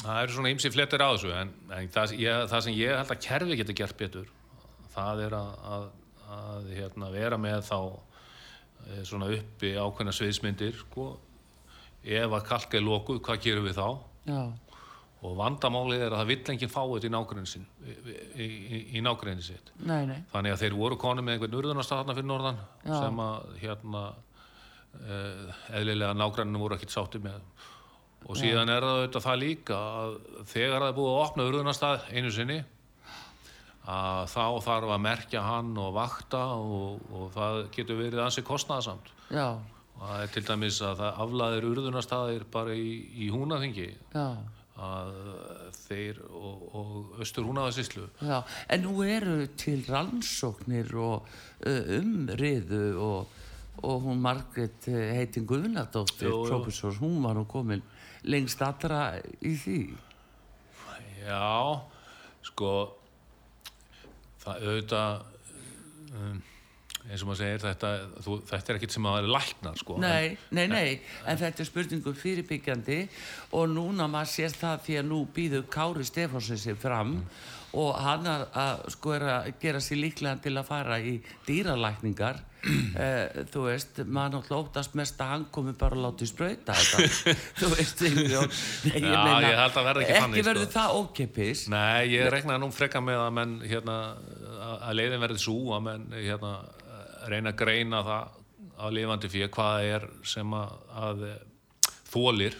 [0.00, 3.14] það eru svona ymsi flettir á þessu en, en það, ég, það sem ég held
[3.14, 4.30] að kerfi getur gert betur
[4.94, 5.88] það er að, að,
[6.36, 8.09] að hérna, vera með þá eh,
[9.08, 11.12] svona uppi ákveðna sviðsmyndir sko.
[12.04, 13.88] ef að kalka er lokuð, hvað gerum við þá?
[14.30, 14.42] Já,
[15.20, 19.02] og vandamálið er að það vill enginn fá þetta í nágrinni sin í, í, í
[19.04, 19.72] nágrinni sitt.
[19.84, 22.94] Nei, nei, Þannig að þeir voru konu með einhvern urðunarstaðna fyrir norðan Já.
[22.94, 27.42] sem að hérna uh, eðlilega nágranninu voru ekkert sátti með.
[28.28, 30.16] Og síðan er það auðvitað það líka að
[30.50, 32.58] þegar það er búið að opna urðunarstað einu sinni
[33.88, 39.08] að þá þarf að merkja hann og vakta og, og það getur verið ansi kostnaðasamt
[39.32, 44.26] já, og það er til dæmis að það aflaðir urðunarstaðir bara í, í húnaþingi já,
[44.80, 45.10] að
[45.76, 48.38] þeir og, og austur húnaðasíslu já.
[48.68, 51.26] En nú eru til rannsóknir og
[51.96, 53.34] umriðu og,
[53.80, 56.48] og hún Margrét uh, heitin Guðnadóttir, Jú, jú.
[56.52, 57.82] professor, hún var nú komin
[58.28, 59.80] lengst allra í því.
[61.24, 61.80] Já,
[62.44, 62.72] sko
[64.40, 65.22] það auðvitað
[66.16, 66.38] um,
[67.08, 67.92] eins og maður segir þetta,
[68.26, 69.96] þú, þetta er ekkit sem að vera læknar sko.
[70.02, 70.90] Nei, nei, nei,
[71.26, 72.98] en þetta er spurningum fyrirbyggjandi
[73.58, 77.16] og núna maður sér það því að nú býður Kári Stefánsen sér fram
[77.78, 82.40] og hann er að, sko, er að gera sér líklega til að fara í dýralækningar.
[82.60, 86.74] Eh, þú veist, maður náttúrulega óttast mest að hann komi bara að láta í sprauta
[86.76, 88.02] þetta, þú veist.
[88.04, 90.74] Nei, Já, ég held að verði ekki þannig, ekki verður sko.
[90.74, 93.96] það ókeppis Nei, ég regnaði nú freka með að menn hérna,
[94.60, 96.52] að að leiðin verði svo að menn hérna,
[97.28, 98.36] reyna að greina það
[98.80, 101.24] á lifandi fyrir hvað er sem að, að
[102.10, 102.56] þólir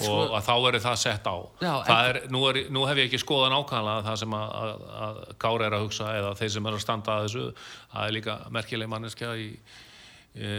[0.00, 1.36] sko og að þá er það sett á.
[1.60, 4.84] Já, það er, nú, er, nú hef ég ekki skoðað nákvæmlega það sem að, að,
[5.06, 7.44] að Kári er að hugsa eða þeir sem er að standa að þessu.
[7.92, 9.48] Það er líka merkileg manneskja í,
[10.34, 10.54] í,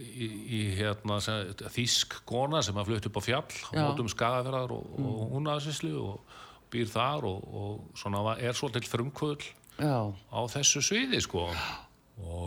[0.00, 4.76] í, í hérna, sem, þýsk kona sem að flutt upp á fjall á mótum skagaferðar
[4.78, 6.38] og, og hún aðsinslu og
[6.72, 9.50] býr þar og, og er svolítið frumkvöld
[10.32, 11.50] á þessu sviði sko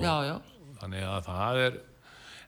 [0.04, 0.36] já, já,
[0.82, 1.78] þannig að það er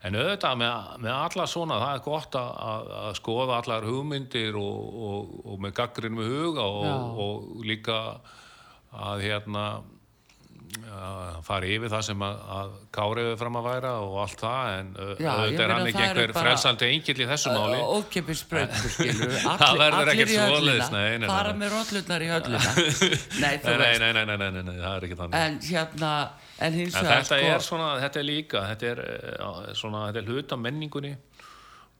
[0.07, 4.57] en auðvitað með, með alla svona það er gott að, að, að skoða allar hugmyndir
[4.61, 8.01] og, og, og með gaggrinn með huga og, og líka
[8.97, 9.67] að hérna
[10.87, 14.71] að fara yfir það sem að, að Kári hefur fram að væra og allt það
[14.73, 17.77] en auðvitað er hann ekki einhver frelsandi engill í þessu máli.
[17.97, 22.61] Ókeppis sprautur skilur Það verður ekkert nei, fara með rollurnar í höllina.
[23.43, 24.03] Nei, þú nei, nei, veist.
[24.03, 25.39] nei, nei, nei, nei, nei, nei, það er ekki þannig.
[25.39, 26.11] En hérna,
[26.59, 30.31] en En þetta sko, er svona, þetta er líka, þetta er eh, svona, þetta er
[30.31, 31.15] hluta menningunni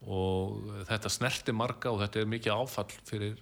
[0.06, 3.34] og þetta snerti marga og þetta er mikið áfall fyrir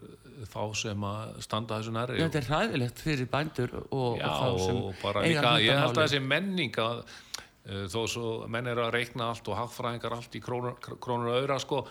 [0.48, 2.20] þá sem að standa þessu nærri.
[2.22, 6.02] þetta er hræðilegt fyrir bændur og, Já, og þá sem eiga líka, ég held að
[6.02, 10.42] þessi menning að uh, þó svo menn er að reikna allt og hagfræðingar allt í
[10.44, 11.82] krónur, krónur og öðra sko,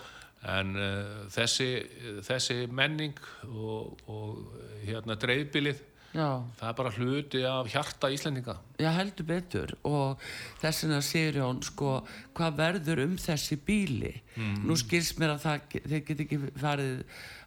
[0.50, 1.70] en uh, þessi,
[2.26, 3.14] þessi menning
[3.46, 5.78] og, og hérna dreifbilið,
[6.16, 8.54] já, það er bara hluti af hjarta Íslendinga.
[8.80, 10.18] já, heldur betur og
[10.62, 11.90] þess vegna segir Jón sko,
[12.34, 14.66] hvað verður um þessi bíli Mhm.
[14.68, 17.04] nú skilst mér að það, þeir get ekki farið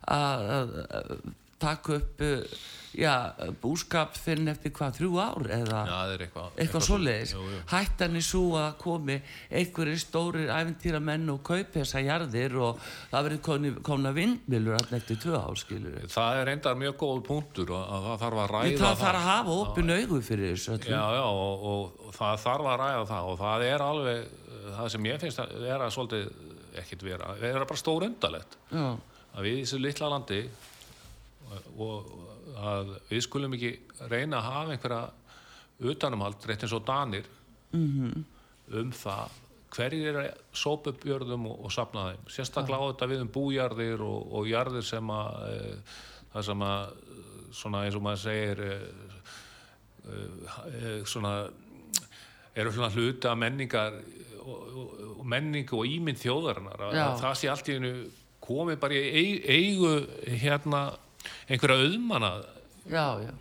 [0.08, 1.14] að, að, að
[1.62, 2.60] taka upp uh,
[2.98, 6.48] já, búskap fyrir eftir hvað, þrjú ár eða það er eitthvað.
[6.64, 7.34] eitthvað svoleiðis.
[7.70, 9.18] hættan er svo að komi
[9.50, 15.22] einhverjir stórir æfintýra menn og kaupi þessa jarðir og það verður komna vindmilur alltaf eftir
[15.22, 18.70] tvö ár skilur Það er reyndar mjög góð punktur og að það þarf að ræða
[18.70, 22.42] við það þarf að hafa opin augu fyrir þessu Já, já, og, og, og það
[22.46, 24.34] þarf að ræða það og það er alveg,
[24.80, 26.34] það sem ég finnst að vera svolítið,
[26.82, 28.88] ekkit vera, það er bara stór undalegt já,
[29.36, 30.42] að við í þessu litla landi
[31.78, 32.10] og,
[32.60, 33.72] að við skulum ekki
[34.12, 35.04] reyna að hafa einhverja
[35.94, 37.28] utanumhald, rétt eins og danir
[37.72, 38.24] Mhm.
[38.74, 39.30] um það
[39.70, 42.24] hverjir er að sópa upp jörðum og, og sapna þeim.
[42.34, 45.60] Sérstaklega á þetta við um bújarðir og, og jarðir sem að e,
[46.34, 46.94] það sem að
[47.60, 48.74] svona eins og maður segir e,
[50.10, 51.34] e, svona
[52.56, 54.00] eru svona hluti af menningar
[54.40, 56.82] og, og, og menningu og ímynd þjóðarinnar
[57.22, 57.94] það sé allt í hennu
[58.44, 59.94] komið bara í ei- eigu
[60.42, 60.82] hérna
[61.50, 62.32] einhverja auðmanna
[62.90, 63.32] já, já,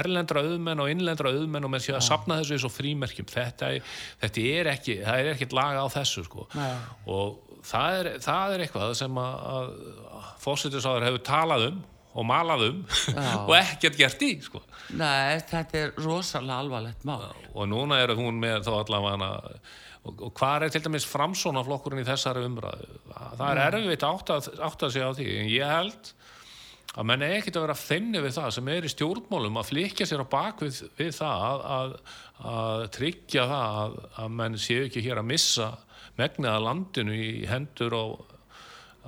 [0.00, 3.72] erlendra auðmenn og innlendra auðmenn og menn sé að sapna þessu eins og frímerkjum þetta,
[4.22, 6.46] þetta er ekki það er ekkert laga á þessu sko.
[6.56, 6.72] Nei.
[7.12, 11.84] og það er, það er eitthvað sem að, að fósitisáður hefur talað um
[12.16, 13.32] og malað um Já.
[13.48, 14.62] og ekkert gert í sko.
[14.96, 19.32] nei, þetta er rosalega alvarlegt mál og núna er hún með þá allavega
[20.06, 24.38] og, og hvað er til dæmis framsónaflokkurinn í þessari umræðu það er erfitt að átta,
[24.68, 26.12] átta sig á því en ég held
[26.96, 30.06] að menn er ekkert að vera feimni við það sem er í stjórnmálum að flikja
[30.08, 30.78] sér á bak við,
[31.16, 31.92] það að, að,
[32.52, 35.68] að tryggja það að, að menn séu ekki hér að missa
[36.16, 38.04] megnið að landinu í hendur á,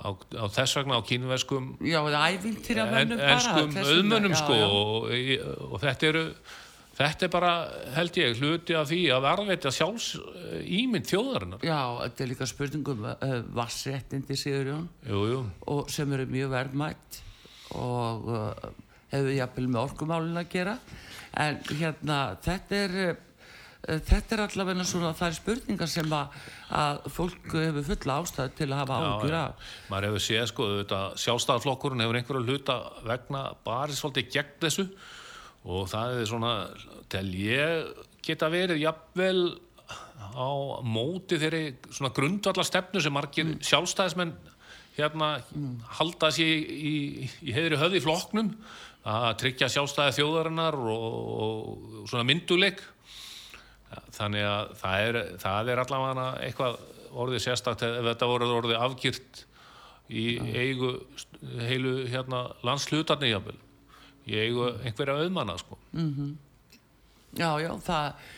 [0.05, 3.99] á, á þess vegna á kínveskum já, eða æfintýra en, mönnum bara enskum þess vegna,
[3.99, 4.67] auðmönnum já, sko já.
[4.69, 6.25] og, og þetta eru
[6.99, 7.53] þetta er bara,
[7.95, 10.09] held ég, hluti af því að varveita sjálfs
[10.67, 11.63] ímynd þjóðarinnar.
[11.63, 14.89] Já, þetta er líka spurningum uh, vassréttindi Sigurjón
[15.71, 17.21] og sem eru mjög verðmætt
[17.77, 18.69] og uh,
[19.13, 20.77] hefur jafnvel með orkumálin að gera.
[21.39, 23.17] En hérna þetta er uh,
[23.87, 26.41] þetta er allavega svona það er spurningar sem að,
[26.79, 29.71] að fólk hefur fulla ástæð til að hafa ágjur af.
[29.93, 30.69] Maður hefur séð sko
[31.25, 34.89] sjálfstæðarflokkurinn hefur einhverju hluta vegna bara svolítið gegn þessu.
[35.69, 36.53] Og það er svona
[37.13, 39.41] til ég geta verið jafnvel
[40.39, 40.51] á
[40.85, 44.35] móti þeirri svona grundvallar stefnu sem margir sjálfstæðismenn
[44.99, 45.29] hérna
[45.99, 48.53] halda sér í, í, í heiðri höfði í flokknum
[49.09, 52.83] að tryggja sjálfstæði þjóðarinnar og, og svona mynduleik.
[54.13, 56.81] Þannig að það er, það er allavega eitthvað
[57.19, 59.45] orðið sérstakt ef þetta voru orðið afgjert
[60.13, 60.27] í
[60.61, 63.57] eigu st- heilu hérna landshlutarni jafnvel.
[64.29, 65.79] Í eigu einhverja auðmanna sko.
[67.39, 68.29] Já, já, það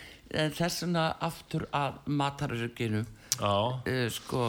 [0.40, 4.44] en þess vegna aftur að matarörygginu já, uh, sko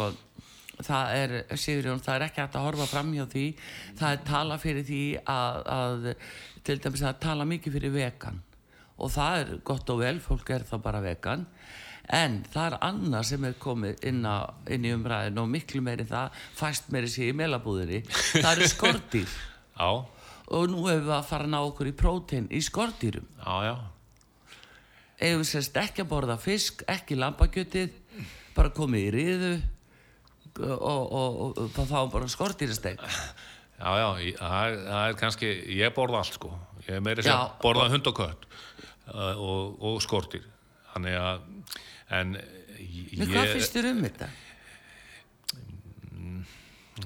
[0.86, 3.46] það er, Sigurjón, það er ekki hægt að horfa fram hjá því,
[4.00, 6.10] það er tala fyrir því að, að
[6.68, 8.42] til dæmis að tala mikið fyrir vegan.
[9.02, 11.46] Og það er gott og vel, fólk er það bara vegan.
[12.12, 16.06] En það er annað sem er komið inn, á, inn í umræðin og miklu meiri
[16.10, 18.04] það, fæst meiri sér í melabúðinni.
[18.34, 19.40] Það eru skordýr.
[19.82, 19.90] Já,
[20.52, 23.76] og nú hefur við að fara að ná okkur í prótein í já
[25.22, 27.94] eigum við sérst ekki að borða fisk ekki lambakjötið
[28.56, 29.52] bara komið í riðu
[30.60, 33.00] og, og, og, þá fáum bara skortýrasteg
[33.82, 35.48] Já, já, ég- það er, það er kannski,
[35.80, 36.52] ég borða allt sko,
[36.86, 38.44] ég er meiri sem Já, borða hund og kött
[39.10, 40.44] uh, og, og skortir,
[40.94, 41.42] þannig að,
[42.20, 42.36] en
[42.78, 44.30] ég, hvað finnst þér um þetta?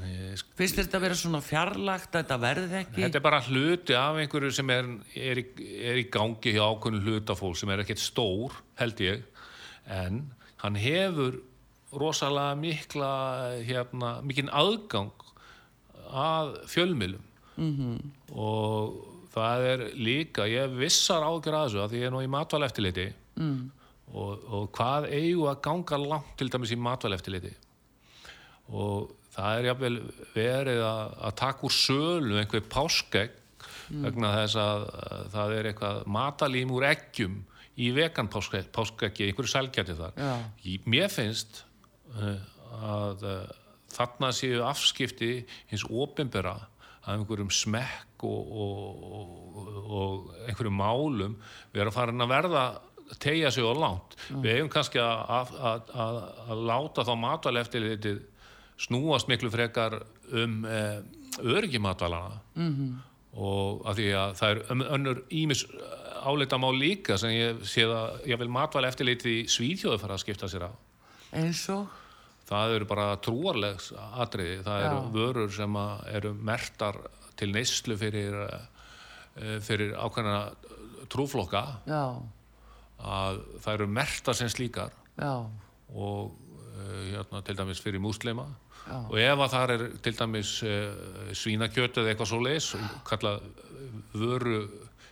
[0.04, 3.02] ég, Finnst þér þetta að vera svona fjarlagt að þetta verði ekki?
[3.06, 5.46] þetta er bara hluti af einhverju sem er, er, í,
[5.92, 9.24] er í gangi hjá ákveðinu hlutafólk sem er ekkert stór, held ég,
[9.92, 10.26] en
[10.64, 11.40] hann hefur
[12.00, 13.12] rosalega mikla,
[13.66, 15.14] hérna, mikinn aðgang
[16.12, 17.24] að fjölmilum
[17.56, 17.98] -hmm.
[18.36, 23.08] og það er líka, ég vissar ágjör að þessu að ég er nú í matvaleftiliti
[23.36, 23.72] mm.
[24.14, 27.54] og, og hvað eigu að ganga langt til dæmis í matvaleftiliti
[28.72, 29.98] og það er jafnvel
[30.36, 33.42] verið að, að taka úr sölu einhver páskegg
[33.90, 37.36] vegna þess að, að það er eitthvað matalím úr eggjum
[37.76, 40.34] í vegan páskegg, páskeggi, einhverju sælgæti þar Já.
[40.88, 41.65] Mér finnst
[42.16, 43.44] að uh,
[43.96, 46.56] þarna séu afskipti hins opinbera
[47.06, 51.36] að einhverjum smekk og, og, og, og einhverjum málum
[51.76, 52.66] vera farin að verða
[53.22, 54.16] tegja sig á langt.
[54.42, 58.24] Við eigum kannski að, að, að, að, láta þá matvæleftilitið
[58.82, 60.00] snúast miklu frekar
[60.34, 61.04] um eh,
[61.46, 62.96] öryggi matvalana -hmm.
[63.38, 65.66] og að því að það er önnur ímis
[66.26, 70.50] áleita mál líka sem ég sé að ég vil matvaleftilitið í Svíþjóðu fara að skipta
[70.50, 70.72] sér á
[71.32, 71.88] Eins og?
[72.46, 75.78] Það eru bara trúarlegs atriði, það eru vörur sem
[76.14, 77.00] eru mertar
[77.40, 78.38] til neyslu fyrir,
[79.36, 80.40] eh, fyrir ákveðna
[81.12, 81.64] trúflokka.
[81.90, 82.04] Já,
[83.06, 84.94] að það eru mertar sem slíkar.
[85.20, 85.46] Já,
[85.96, 86.32] og
[86.76, 88.48] uh, hérna, til dæmis fyrir múslima.
[88.86, 89.00] Já.
[89.10, 92.68] og ef að það er til dæmis uh, svínakjöt eða eitthvað svo leis
[93.08, 93.40] kallað
[94.14, 94.60] vöru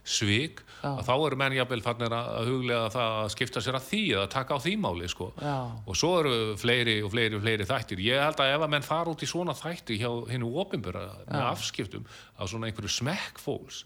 [0.04, 0.90] svik Já.
[1.00, 4.26] að þá eru menn jafnvel fannir að huglega það að skipta sér að því eða
[4.34, 5.30] taka á því máli sko.
[5.40, 8.88] og svo eru fleiri og fleiri og fleiri þættir ég held að ef að menn
[8.88, 13.86] fara út í svona þætti hjá hennu ofinböra með afskiptum á svona einhverju smekk fólks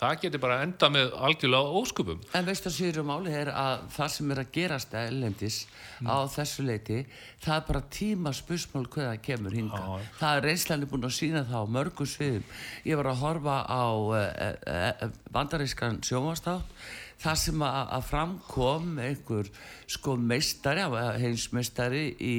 [0.00, 4.12] það getur bara enda með algjörlega óskupum En veistu að síður máli er að það
[4.16, 5.58] sem er að gerast ellendis
[6.00, 7.02] á þessu leiti,
[7.42, 9.80] það er bara tíma spursmál hvað það kemur hinga.
[9.80, 10.08] Já.
[10.20, 12.48] Það er reynslan búin að sína það á mörgum sviðum.
[12.88, 16.80] Ég var að horfa á uh, uh, bandarískan sjónvastátt
[17.20, 19.50] þar sem að, framkom einhver
[19.90, 20.86] sko meistari,
[21.20, 22.36] heimsmeistari í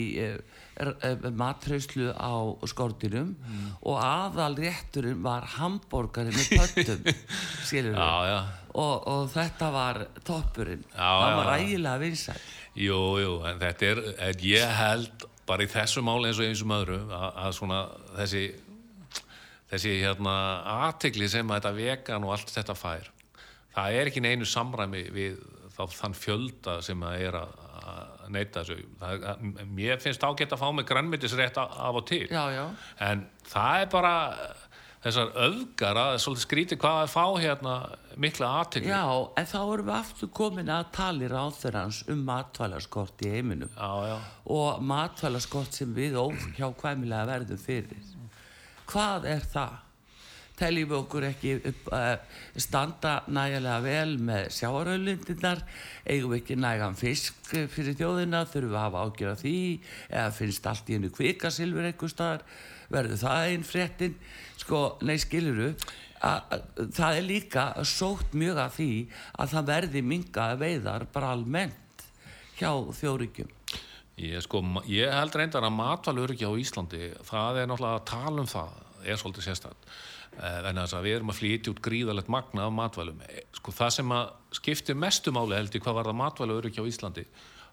[1.38, 2.34] matreyslu á
[2.70, 3.36] skortinum
[3.82, 8.40] og aðal rétturinn var hambúrgari með pöttum já, já,
[8.74, 10.84] og, og þetta var toppurinn.
[10.94, 12.42] Já, það var rægilega vinsæl
[12.80, 16.66] jú, jú en þetta er, en ég held bara í þessu máli eins og eins
[16.66, 17.82] og öðru að, að svona
[18.20, 18.44] þessi
[19.72, 20.36] þessi hérna
[20.88, 23.12] aðtegli sem að þetta vegan og allt þetta fær
[23.76, 25.40] það er ekki neinu samræmi við
[25.76, 27.60] þá, þann fjölda sem að er að
[28.34, 28.90] neyta þessu.
[29.02, 29.46] Það, að,
[29.78, 32.26] mér finnst ágætt að fá mig grannmyndisrétt af og til.
[32.32, 32.66] Já, já,
[33.08, 34.16] en það er bara
[35.02, 37.76] þessar öfgar að svolítið skríti hvað að fá hérna
[38.22, 39.06] mikla aðtegli já,
[39.40, 43.72] en þá erum við aftur komin að tali ráþurans um matvælaskort í heiminum.
[43.74, 44.18] Já, já.
[44.58, 48.12] og matvælaskort sem við óhjákvæmilega verðum fyrir.
[48.92, 49.80] Hvað er það?
[50.62, 55.64] Teljum við okkur ekki upp, uh, standa nægilega vel með sjáarauðlindinnar
[56.06, 59.58] eigum við ekki nægan fisk fyrir þjóðina þurfum við að hafa ágjör af því
[60.10, 62.46] eða finnst allt í hennu kvikasilfur einhver staðar
[62.92, 64.16] verður það einn fréttin?
[64.62, 65.72] Sko, nei skiluru
[66.22, 68.92] það er líka sótt mjög að því
[69.42, 72.06] að það verði minga veiðar bara almennt
[72.60, 73.58] hjá þjóríkjum
[74.22, 74.60] Ég, sko,
[74.92, 79.18] ég held reyndar að matvælurki á Íslandi, það er náttúrulega að tala um það er
[79.18, 79.94] svolítið sérstætt
[80.40, 83.24] en þess að við erum að flytja út gríðalegt magna af matvælum.
[83.28, 86.84] Eh, sko það sem að skiptir mestu máli held ég hvað var það matvælu öryggi
[86.84, 87.26] á Íslandi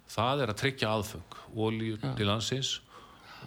[0.09, 2.78] það er að tryggja aðfeng olíu til landsins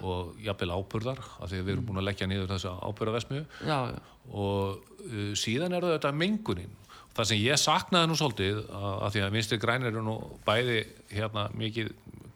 [0.02, 3.78] og jafnvel áburðar af því að við erum búin að leggja niður þessa áburðarvesmiðu já,
[3.92, 3.98] já,
[4.32, 6.78] og uh, síðan er það þetta mengunin.
[7.12, 10.14] Það sem ég saknaði nú svolítið að því að vinstri grænir eru nú
[10.46, 10.78] bæði
[11.12, 11.90] hérna mikið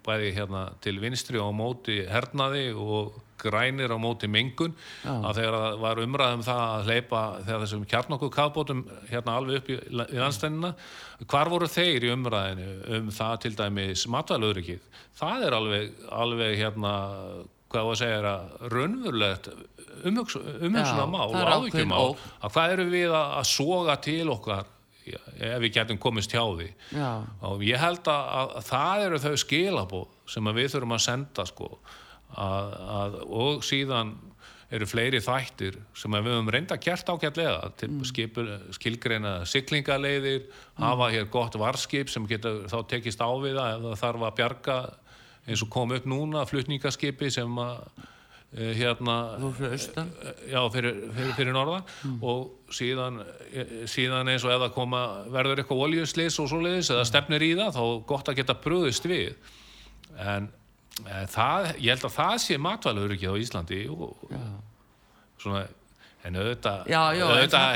[0.05, 4.75] bæði hérna til vinstri á móti hernaði og grænir á móti mengun.
[5.07, 9.71] Að þegar það var umræðum það að hleypa þegar þessum kjarnokku kafbótum hérna alveg upp
[9.73, 10.73] í, í landstænina
[11.25, 16.93] hvar voru þeir í umræðinu um það til dæmis matvælauðrikið það er alveg, alveg hérna
[17.73, 19.51] hvað var að segja er að raunverulegt
[20.93, 20.95] Já,
[21.35, 22.25] það er og mál ógn.
[22.41, 24.73] að hvað eru við að, að soga til okkar
[25.07, 26.67] ef við getum komist hjá því?
[26.97, 27.11] Já,
[27.47, 31.47] og ég held að, að, að það eru þau skilabóð sem við þurfum að senda
[31.47, 31.71] sko
[32.35, 34.17] að, að, og síðan
[34.75, 40.49] eru fleiri þættir sem við höfum reynda ágætlega til skipul, skilgreina siglingaleiðir
[40.81, 44.37] hafa hér gott varskip sem getur þá tekist á við það ef það þarf að
[44.41, 44.79] bjarga
[45.47, 47.77] eins og kom upp núna flutningaskipi sem að
[48.57, 49.17] eh, hérna
[49.55, 50.11] fyrir austan.
[50.51, 51.87] já, fyrir, fyrir, fyrir norðan.
[52.19, 53.23] Og síðan,
[53.53, 57.79] eh, síðan eins og það koma, verður eitthvað oljuslis og svoleiðis eða stefnir í það,
[57.79, 59.37] þá gott að geta brúðist við.
[60.19, 60.51] En
[61.05, 64.37] það, ég held að það sé matvælaurikið á Íslandi og
[65.43, 65.67] svona
[66.27, 66.89] en auðvitað,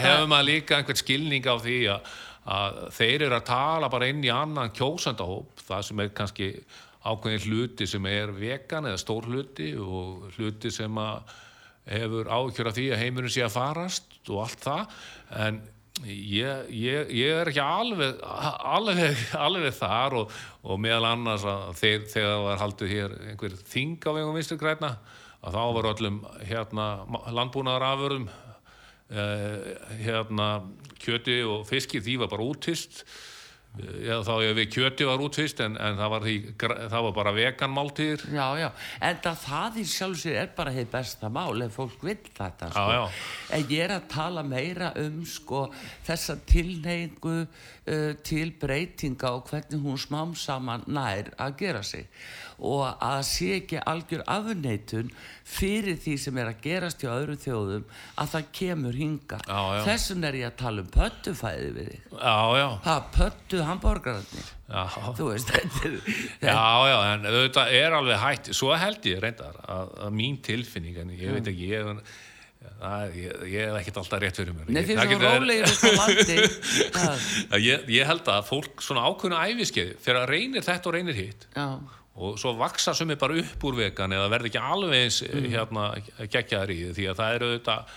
[0.03, 2.14] hefur maður líka einhvern skilning á því að,
[2.51, 6.49] að þeir eru að tala bara inn í annan kjósandahóp, það sem er kannski
[7.01, 11.37] ákveðin hluti sem er vegan eða stór hluti og hluti sem að
[11.91, 14.99] hefur ákjör af því að heimurinn sé að farast og allt það.
[15.47, 15.61] En
[16.07, 22.05] ég, ég, ég er ekki alveg alveg, alveg þar og, og meðal annars að þeir,
[22.12, 24.92] þegar það var haldið hér einhver þing á vegum vinstri græna
[25.40, 26.86] að þá var öllum hérna
[27.38, 29.74] landbúnaðarafurðum eh,
[30.05, 30.48] hérna
[31.01, 33.05] kjöti og fiski því var bara útist
[33.78, 36.36] eða þá ef við kjöti var útvist en, en það, var því,
[36.90, 38.66] það var bara vegan máltíðir Já, já,
[39.07, 42.72] en það, það í sjálf sér er bara heið besta mál ef fólk vil þetta
[42.72, 42.82] sko.
[42.90, 43.22] Já, já.
[43.53, 45.66] En ég er að tala meira um sko,
[46.07, 52.07] þessa tilneyingu uh, til breytinga og hvernig hún smám saman nær að gera sig.
[52.61, 55.09] Og að sé ekki algjör afneitun
[55.48, 57.86] fyrir því sem er að gerast hjá öðru þjóðum
[58.20, 59.82] að það kemur hinga Já, já.
[59.88, 62.09] þessum er ég að tala um pöttufæði við þig.
[62.84, 64.51] Það pöttu hambúrgararnir.
[65.18, 65.90] Þú veist, þetta
[66.44, 68.51] Já, já, en auðvitað er alveg hætt.
[68.55, 72.05] Svo held ég reyndar að, að mín tilfinning en ég veit ekki ég,
[72.80, 74.68] að, ég, ég hef ekkert alltaf rétt fyrir mér.
[74.68, 76.36] Nei, því það sem getur- rólegir á landi.
[76.96, 77.24] Það,
[77.56, 81.18] að ég, ég held að fólk svona ákveðna æfiskeiði fyrir að reynir þetta og reynir
[81.18, 81.66] hitt Já,
[82.20, 85.48] og svo vaksa sumi bara upp úr vegan eða verði ekki alveg eins mm.
[85.54, 85.86] hérna
[86.20, 87.08] geggjaðar í því.
[87.12, 87.96] Að það eru auðvitað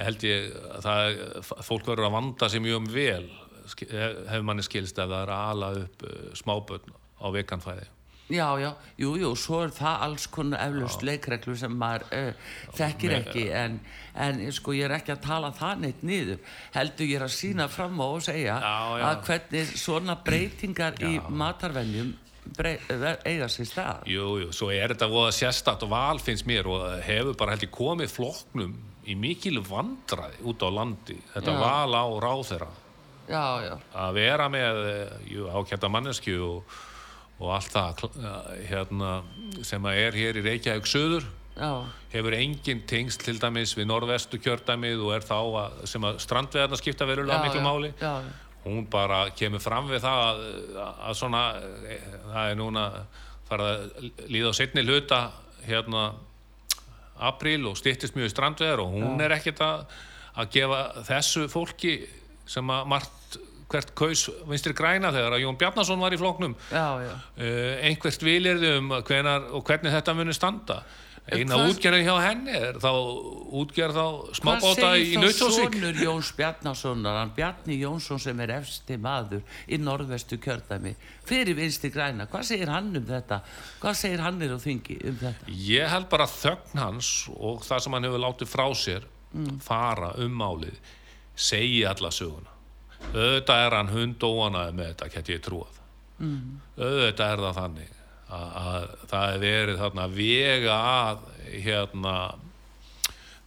[0.00, 1.22] held ég að það er,
[1.66, 3.30] fólk verður að vanda sig mjög um vel
[3.70, 7.88] hefur manni skilst ef það er að ala upp uh, smábörn á veganfæði
[8.30, 8.70] já, já,
[9.00, 13.78] jú, jú, svo er það alls konar eflust leikreglu sem maður uh, þekkir ekki en,
[14.14, 16.40] en sko ég er ekki að tala það neitt niður.
[16.76, 19.06] Heldur ég er að sína fram á og segja Já, já.
[19.10, 21.14] að hvernig svona breytingar í
[22.88, 24.06] ver, eiga sér stað.
[24.10, 27.66] Jú, jú, svo er þetta voða sérstakt og val finnst mér og hefur bara held
[27.66, 28.76] ég komið flokknum
[29.10, 31.18] í mikil vandræði út á landi.
[31.34, 32.04] Þetta val á
[33.62, 36.78] já, að vera með eh, jú, ákjönda mannesku og,
[37.40, 38.02] og allt það
[38.68, 39.12] hérna,
[39.64, 41.26] sem að er hér í Reykjavík söður
[41.56, 41.70] já,
[42.12, 46.80] hefur engin tengst til dæmis við norðvestu kjördæmið og er þá að, sem að strandveðarna
[46.80, 47.92] skipta verulega já, miklu já, máli.
[48.00, 48.12] já,
[48.66, 50.42] hún bara kemur fram við það að,
[51.08, 51.44] að svona
[51.88, 52.86] eh, það er núna
[53.48, 55.20] farið að líða á setni hluta
[55.64, 56.10] hérna
[57.20, 59.84] apríl og styttist mjög strandveðar og hún er ekkert að,
[60.40, 61.94] að gefa þessu fólki
[62.48, 63.40] sem að margt
[63.70, 67.14] hvert kaus vinstri græna þegar að Jón Bjarnason var í flóknum já, já.
[67.14, 70.80] uh, einhvert vilirði um hvenar, og hvernig þetta muni standa
[71.30, 72.90] eina hvað- útgerðin hjá henni er þá
[73.60, 78.54] útgerð þá Hvað smábáta í segir þá sonur Jóns Bjarnasonar, hann Bjarni Jónsson sem er
[78.56, 80.94] efsti maður í norðvestu kjördæmi
[81.28, 83.42] fyrir vinsti græna, hvað segir hann um þetta?
[83.82, 85.54] Hvað segir hann er á þingi um þetta?
[85.70, 89.06] Ég held bara þögn hans og það sem hann hefur látið frá sér
[89.62, 90.80] fara um málið
[91.38, 92.49] segi alla söguna
[93.10, 95.80] auðvitað er hann hundóanaði með þetta geti ég trúað.
[96.20, 96.60] Mm.
[96.76, 97.96] auðvitað er það þannig
[98.28, 101.26] að, að það er verið þarna vega að
[101.64, 102.14] hérna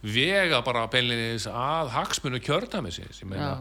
[0.04, 2.40] vega bara beinlinis að hagsmunu
[3.30, 3.54] meina,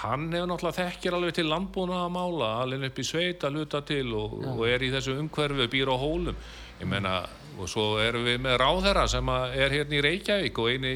[0.00, 3.82] hann hefur náttúrulega þekkir alveg til landbúna að mála alveg upp í sveit að luta
[3.84, 6.38] til og, og er í þessu umhverfi býr á hólum.
[6.80, 7.18] Ég meina,
[7.60, 10.94] og svo erum við með ráðherra sem er hérna í Reykjavík og eini,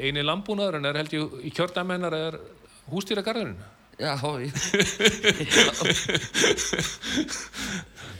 [0.00, 2.38] eini landbúnaðurinn er held ég í kjördæmennar er
[2.88, 3.58] hústýragarðurinn
[3.98, 4.54] Já, ég,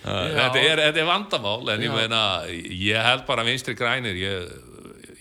[0.03, 1.95] þetta er, þetta er vandamál en ég Já.
[1.95, 4.49] meina, ég held bara vinstri grænir ég,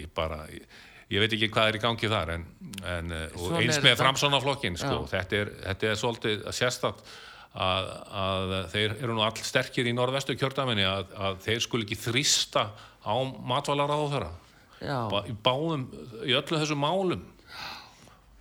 [0.02, 0.66] ég bara ég,
[1.14, 2.48] ég veit ekki hvað er í gangi þar en,
[2.82, 5.12] en eh, og eins með framsónaflokkin sko, Já.
[5.14, 7.16] þetta, er, þetta er svolítið sérstakt
[7.54, 7.94] að,
[8.26, 12.70] að þeir eru nú all sterkir í norðvestu kjördæminni að, að þeir skul ekki þrýsta
[13.06, 14.34] á matvalara á þeirra
[14.82, 15.88] já, í báðum,
[16.26, 17.24] í öllu þessum málum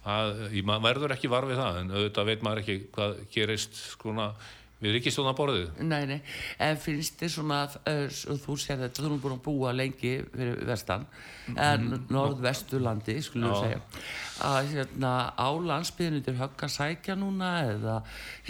[0.07, 4.31] ég, maður verður ekki var við það en auðvitað veit maður ekki hvað gerist skona
[4.77, 6.19] við ríkistjóðnaborðið nei, nei,
[6.61, 10.61] en finnst þið svona, uh, þú sér þetta, þú erum búin að búa lengi fyrir
[10.69, 11.07] vestan,
[11.57, 13.81] en norðvesturlandi, skulum við segja,
[14.51, 17.99] að hérna á landsbyðinu til högg að sækja núna eða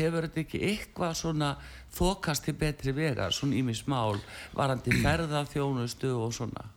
[0.00, 1.52] hefur þetta ekki eitthvað svona
[1.96, 4.18] þokast til betri vegar, svona ímis mál,
[4.56, 6.72] varandi ferða, þjónustu og svona?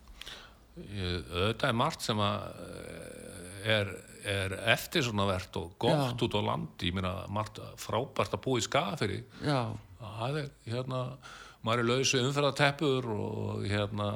[0.79, 3.89] Auðvitað er margt sem að eh, er,
[4.25, 6.23] er eftir svona verðt og gott Já.
[6.25, 6.89] út á landi.
[6.89, 9.61] Ég meina margt frábært að búa í skafiri Já,
[10.01, 11.03] það er hérna
[11.63, 14.09] maður er lausu umferðateppur og hérna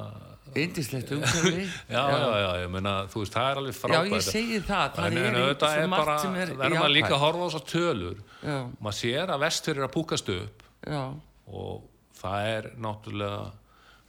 [0.55, 1.63] indislegt umhverfi.
[1.89, 4.11] já, já, já, ég meina þú veist það er alveg Já, frábært.
[4.13, 6.93] ég segi það, það en, er auðvitað svo er margt bara sem er verður maður
[6.97, 8.21] líka að horfa á þessar tölur.
[8.43, 10.63] Já, maður sér að vestfyrir að púkast upp.
[10.87, 11.03] Já,
[11.47, 11.89] og
[12.19, 13.41] það er náttúrulega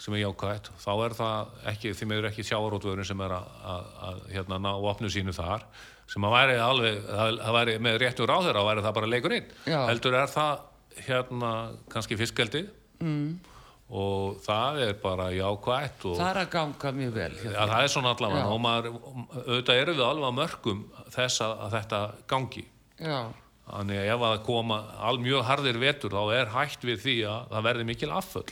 [0.00, 3.90] sem er jákvægt, þá er það ekki, því meður ekki sjávarótvöðurinn sem er að, að,
[4.08, 5.66] að hérna, ná opnu sínu þar
[6.10, 9.34] sem að væri alveg, það, það væri með réttur á þeirra, væri það bara leikur
[9.38, 9.50] inn.
[9.70, 9.80] Já.
[9.88, 10.64] heldur er það
[11.04, 11.52] hérna
[11.90, 12.64] kannski fiskeldi
[13.02, 13.30] mm.
[14.00, 17.30] og það er bara jákvægt og það er að ganga mjög vel.
[17.46, 18.50] ja, það er svona allavega.
[18.50, 19.00] Og maður,
[19.38, 20.84] auðvitað erum við alveg að mörgum
[21.14, 22.02] þess að, að þetta
[22.34, 22.66] gangi.
[23.00, 23.18] Já,
[23.64, 24.76] Þannig að ef að koma
[25.08, 28.50] al mjög harðir vetur þá er hægt við því að það verði mikil afföll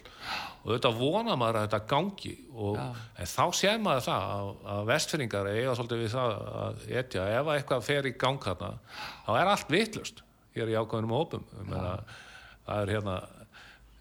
[0.63, 2.77] og þetta vona maður að þetta gangi og,
[3.19, 6.35] en þá sér maður það að, að vestfyrringar eiga svolítið við það
[6.65, 8.75] að etja, ef að eitthvað fer í gang þarna
[9.27, 10.23] þá er allt vitlust
[10.57, 11.47] hér í ákveðnum hópum.
[11.65, 11.95] Meina,
[12.67, 13.15] það er hérna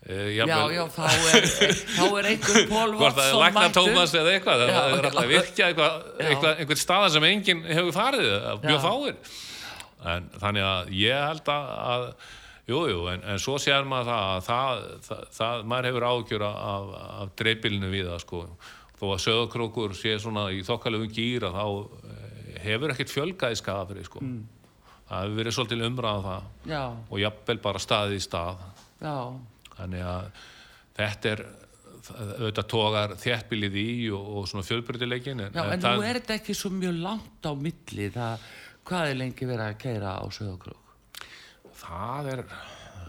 [0.02, 0.44] e, já,
[0.76, 1.48] já, þá er,
[1.96, 4.30] þá er einhver Pól hvort það er Watson Lækna mættur.
[4.34, 5.96] Eitthvað það Já, er alltaf virkja eitthvað,
[6.26, 8.28] eitthvað, einhver staða sem enginn hefur farið
[8.66, 8.84] mjög Já.
[8.84, 9.40] fáir.
[10.12, 12.06] En þannig að ég held að,
[12.70, 16.46] að jú, en, en svo sér maður það að það, það, það maður hefur ágjör
[16.48, 18.42] af, af dreifbílinu við það sko.
[19.02, 21.66] Þó að söðakrókur sé svona í þokkalöfum gýra þá
[22.12, 24.22] eh, hefur ekkert fjölgað í skafri sko.
[25.10, 26.52] Það hefur verið svolítið umræðan það.
[26.72, 28.62] Já, og jafnvel bara staðið í stað.
[29.02, 29.18] Já,
[29.80, 30.46] þannig að
[31.02, 31.44] þetta er
[32.02, 36.72] auðvitað tógar þéttbílið í og, og svona fjölbyrdileikin já, en nú er þetta ekki svo
[36.74, 38.46] mjög langt á milli, það,
[38.90, 40.81] hvað er lengi verið að keira á Söðokrók?
[41.82, 42.46] Það er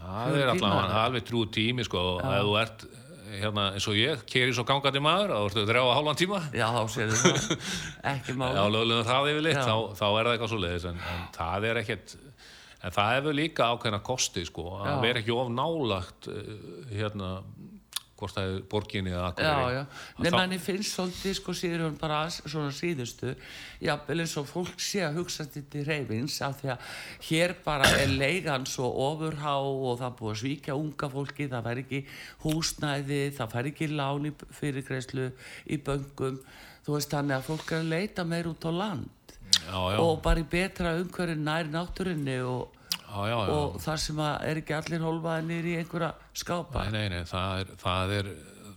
[0.02, 2.84] það er alltaf alveg trú tími sko og ef þú ert
[3.32, 6.40] hérna eins og ég keri svo gangandi maður þá ertu þrjá að hálfan tíma.
[6.52, 7.54] Já, þá séu það,
[8.12, 8.50] ekki mál.
[8.52, 9.62] á lögulegum hraði yfir lit Já.
[9.64, 12.14] þá, þá er það eitthvað svo leiðis en, en það er ekkert
[12.82, 16.52] en það hefur líka ákveðna kosti sko að vera ekki of nálagt eh,
[16.98, 17.30] hérna
[18.22, 19.74] hvort það er borginni eða Akureyri.
[19.74, 19.82] já,
[20.22, 23.34] Að henni finnst svolítið sko síður hún bara svona síðustu
[23.82, 26.90] jafnvel eins og fólk sé að hugsa þetta til reyfins af því að
[27.28, 31.82] hér bara er leigan svo ofurhá og það búið að svíkja unga fólki það fær
[31.82, 32.02] ekki
[32.44, 35.30] húsnæði það fær ekki lán í fyrirgreislu
[35.66, 36.38] í böngum.
[36.82, 40.16] Þú veist þannig að fólk er að leita meir út á land já, já, og
[40.24, 42.72] bara í betra umhverju nær náttúrinni og,
[43.12, 43.52] já, já, já.
[43.58, 46.10] og þar sem að er ekki allir hólfaði nýri í einhverja
[46.42, 48.30] skápa Nei, nei, nei, það er, það er,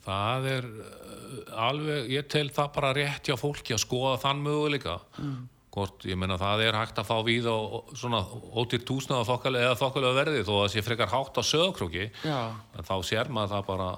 [0.06, 5.00] það er uh, alveg, ég tel það bara rétt hjá fólki að skoða þann möguleika.
[5.20, 5.44] Mm.
[5.76, 7.58] Hvort, ég meina, það er hægt að fá víð á
[8.00, 8.22] svona
[8.56, 12.06] ótir túsnaða þokkalega eða þokkalega verði þó að það sé frekar hátt á sögkróki.
[12.24, 12.40] Já,
[12.80, 13.90] En þá sér maður það bara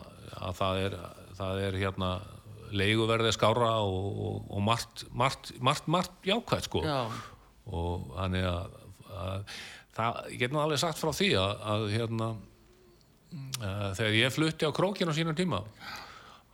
[0.48, 0.98] að það er,
[1.38, 2.12] það er hérna
[2.74, 6.84] leiguverði skára og, og, og margt, margt, margt, margt jákvæmt, sko
[7.68, 8.76] og þannig að,
[9.12, 9.62] að
[9.98, 14.70] það, ég get nú alveg sagt frá því að, að hérna uh, þegar ég flutti
[14.70, 15.64] á krókinu á sínum tíma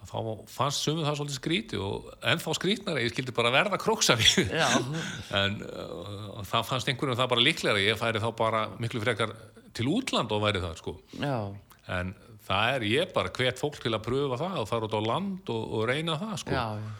[0.04, 0.18] þá
[0.52, 4.28] fannst sumið það svolítið skríti og ennþá skrítnari, ég skildi bara verða króksari
[5.40, 9.34] en uh, það fannst einhvernum það bara líklega ég færi þá bara miklu frekar
[9.74, 10.94] til útland og væri það sko.
[11.18, 11.38] Já,
[11.98, 12.14] en
[12.46, 15.50] það er ég bara hvet fólk til að pröfa það og fara út á land
[15.54, 16.54] og, og reyna það sko.
[16.54, 16.92] Já, já.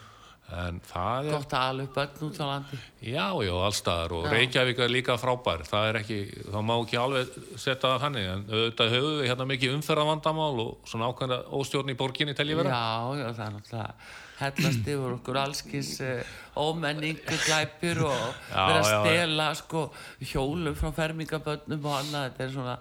[0.52, 2.78] En það er gott að upp börn út á landi.
[3.00, 4.30] Já, já, allstaðar og Já.
[4.34, 6.18] Reykjavík er líka frábær, það er ekki,
[6.52, 10.90] þá má ekki alveg setja það þannig, en auðvitað höfum við hérna mikið umferðavandamál og
[10.90, 12.76] svona ákveðna óstjórn í borginni tel ég vera.
[12.76, 13.94] já, já, það er náttúrulega
[14.34, 19.84] hellast yfir okkur allskins uh, ómenningu glæpir og Já, vera að stela sko
[20.20, 22.30] hjólum frá fermingabönnum og annað.
[22.32, 22.74] Þetta er svona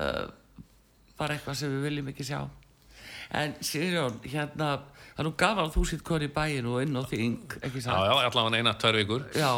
[0.00, 0.22] uh,
[1.18, 2.40] bara eitthvað sem við viljum ekki sjá.
[3.36, 4.70] En Sigurjón, hérna,
[5.16, 8.02] gaman að þú sitt koni í bæin og inn á þing, ekki Já, sant?
[8.04, 9.22] já, allavega eina, tvær vikur.
[9.32, 9.52] Já,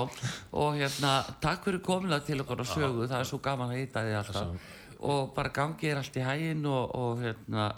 [0.55, 4.05] og hérna, takk fyrir komina til okkur á sögu, það er svo gaman að hýta
[4.07, 4.69] þig alltaf.
[5.09, 7.73] Og bara gangi er allt í hæginn og, og hérna,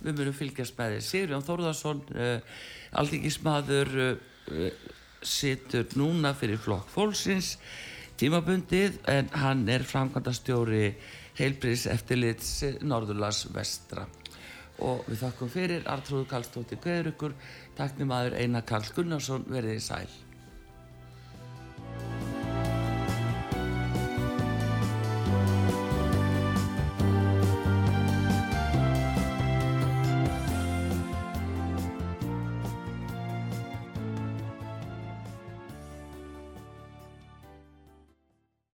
[0.00, 1.04] við munum fylgjast með þig.
[1.10, 2.58] Sigurjón Þórðarsson, uh,
[3.02, 7.58] aldingismadur, uh, situr núna fyrir flokk fólksins,
[8.18, 10.94] tímabundið, en hann er framkvæmdastjóri
[11.38, 14.08] heilbriðs eftirlits Norðurlands vestra.
[14.84, 17.34] Og við þakkum fyrir Artrúðu Karlsdóttir Guðrukur,
[17.78, 20.27] taknum aður Einar Karl Gunnarsson, verðið í sæl.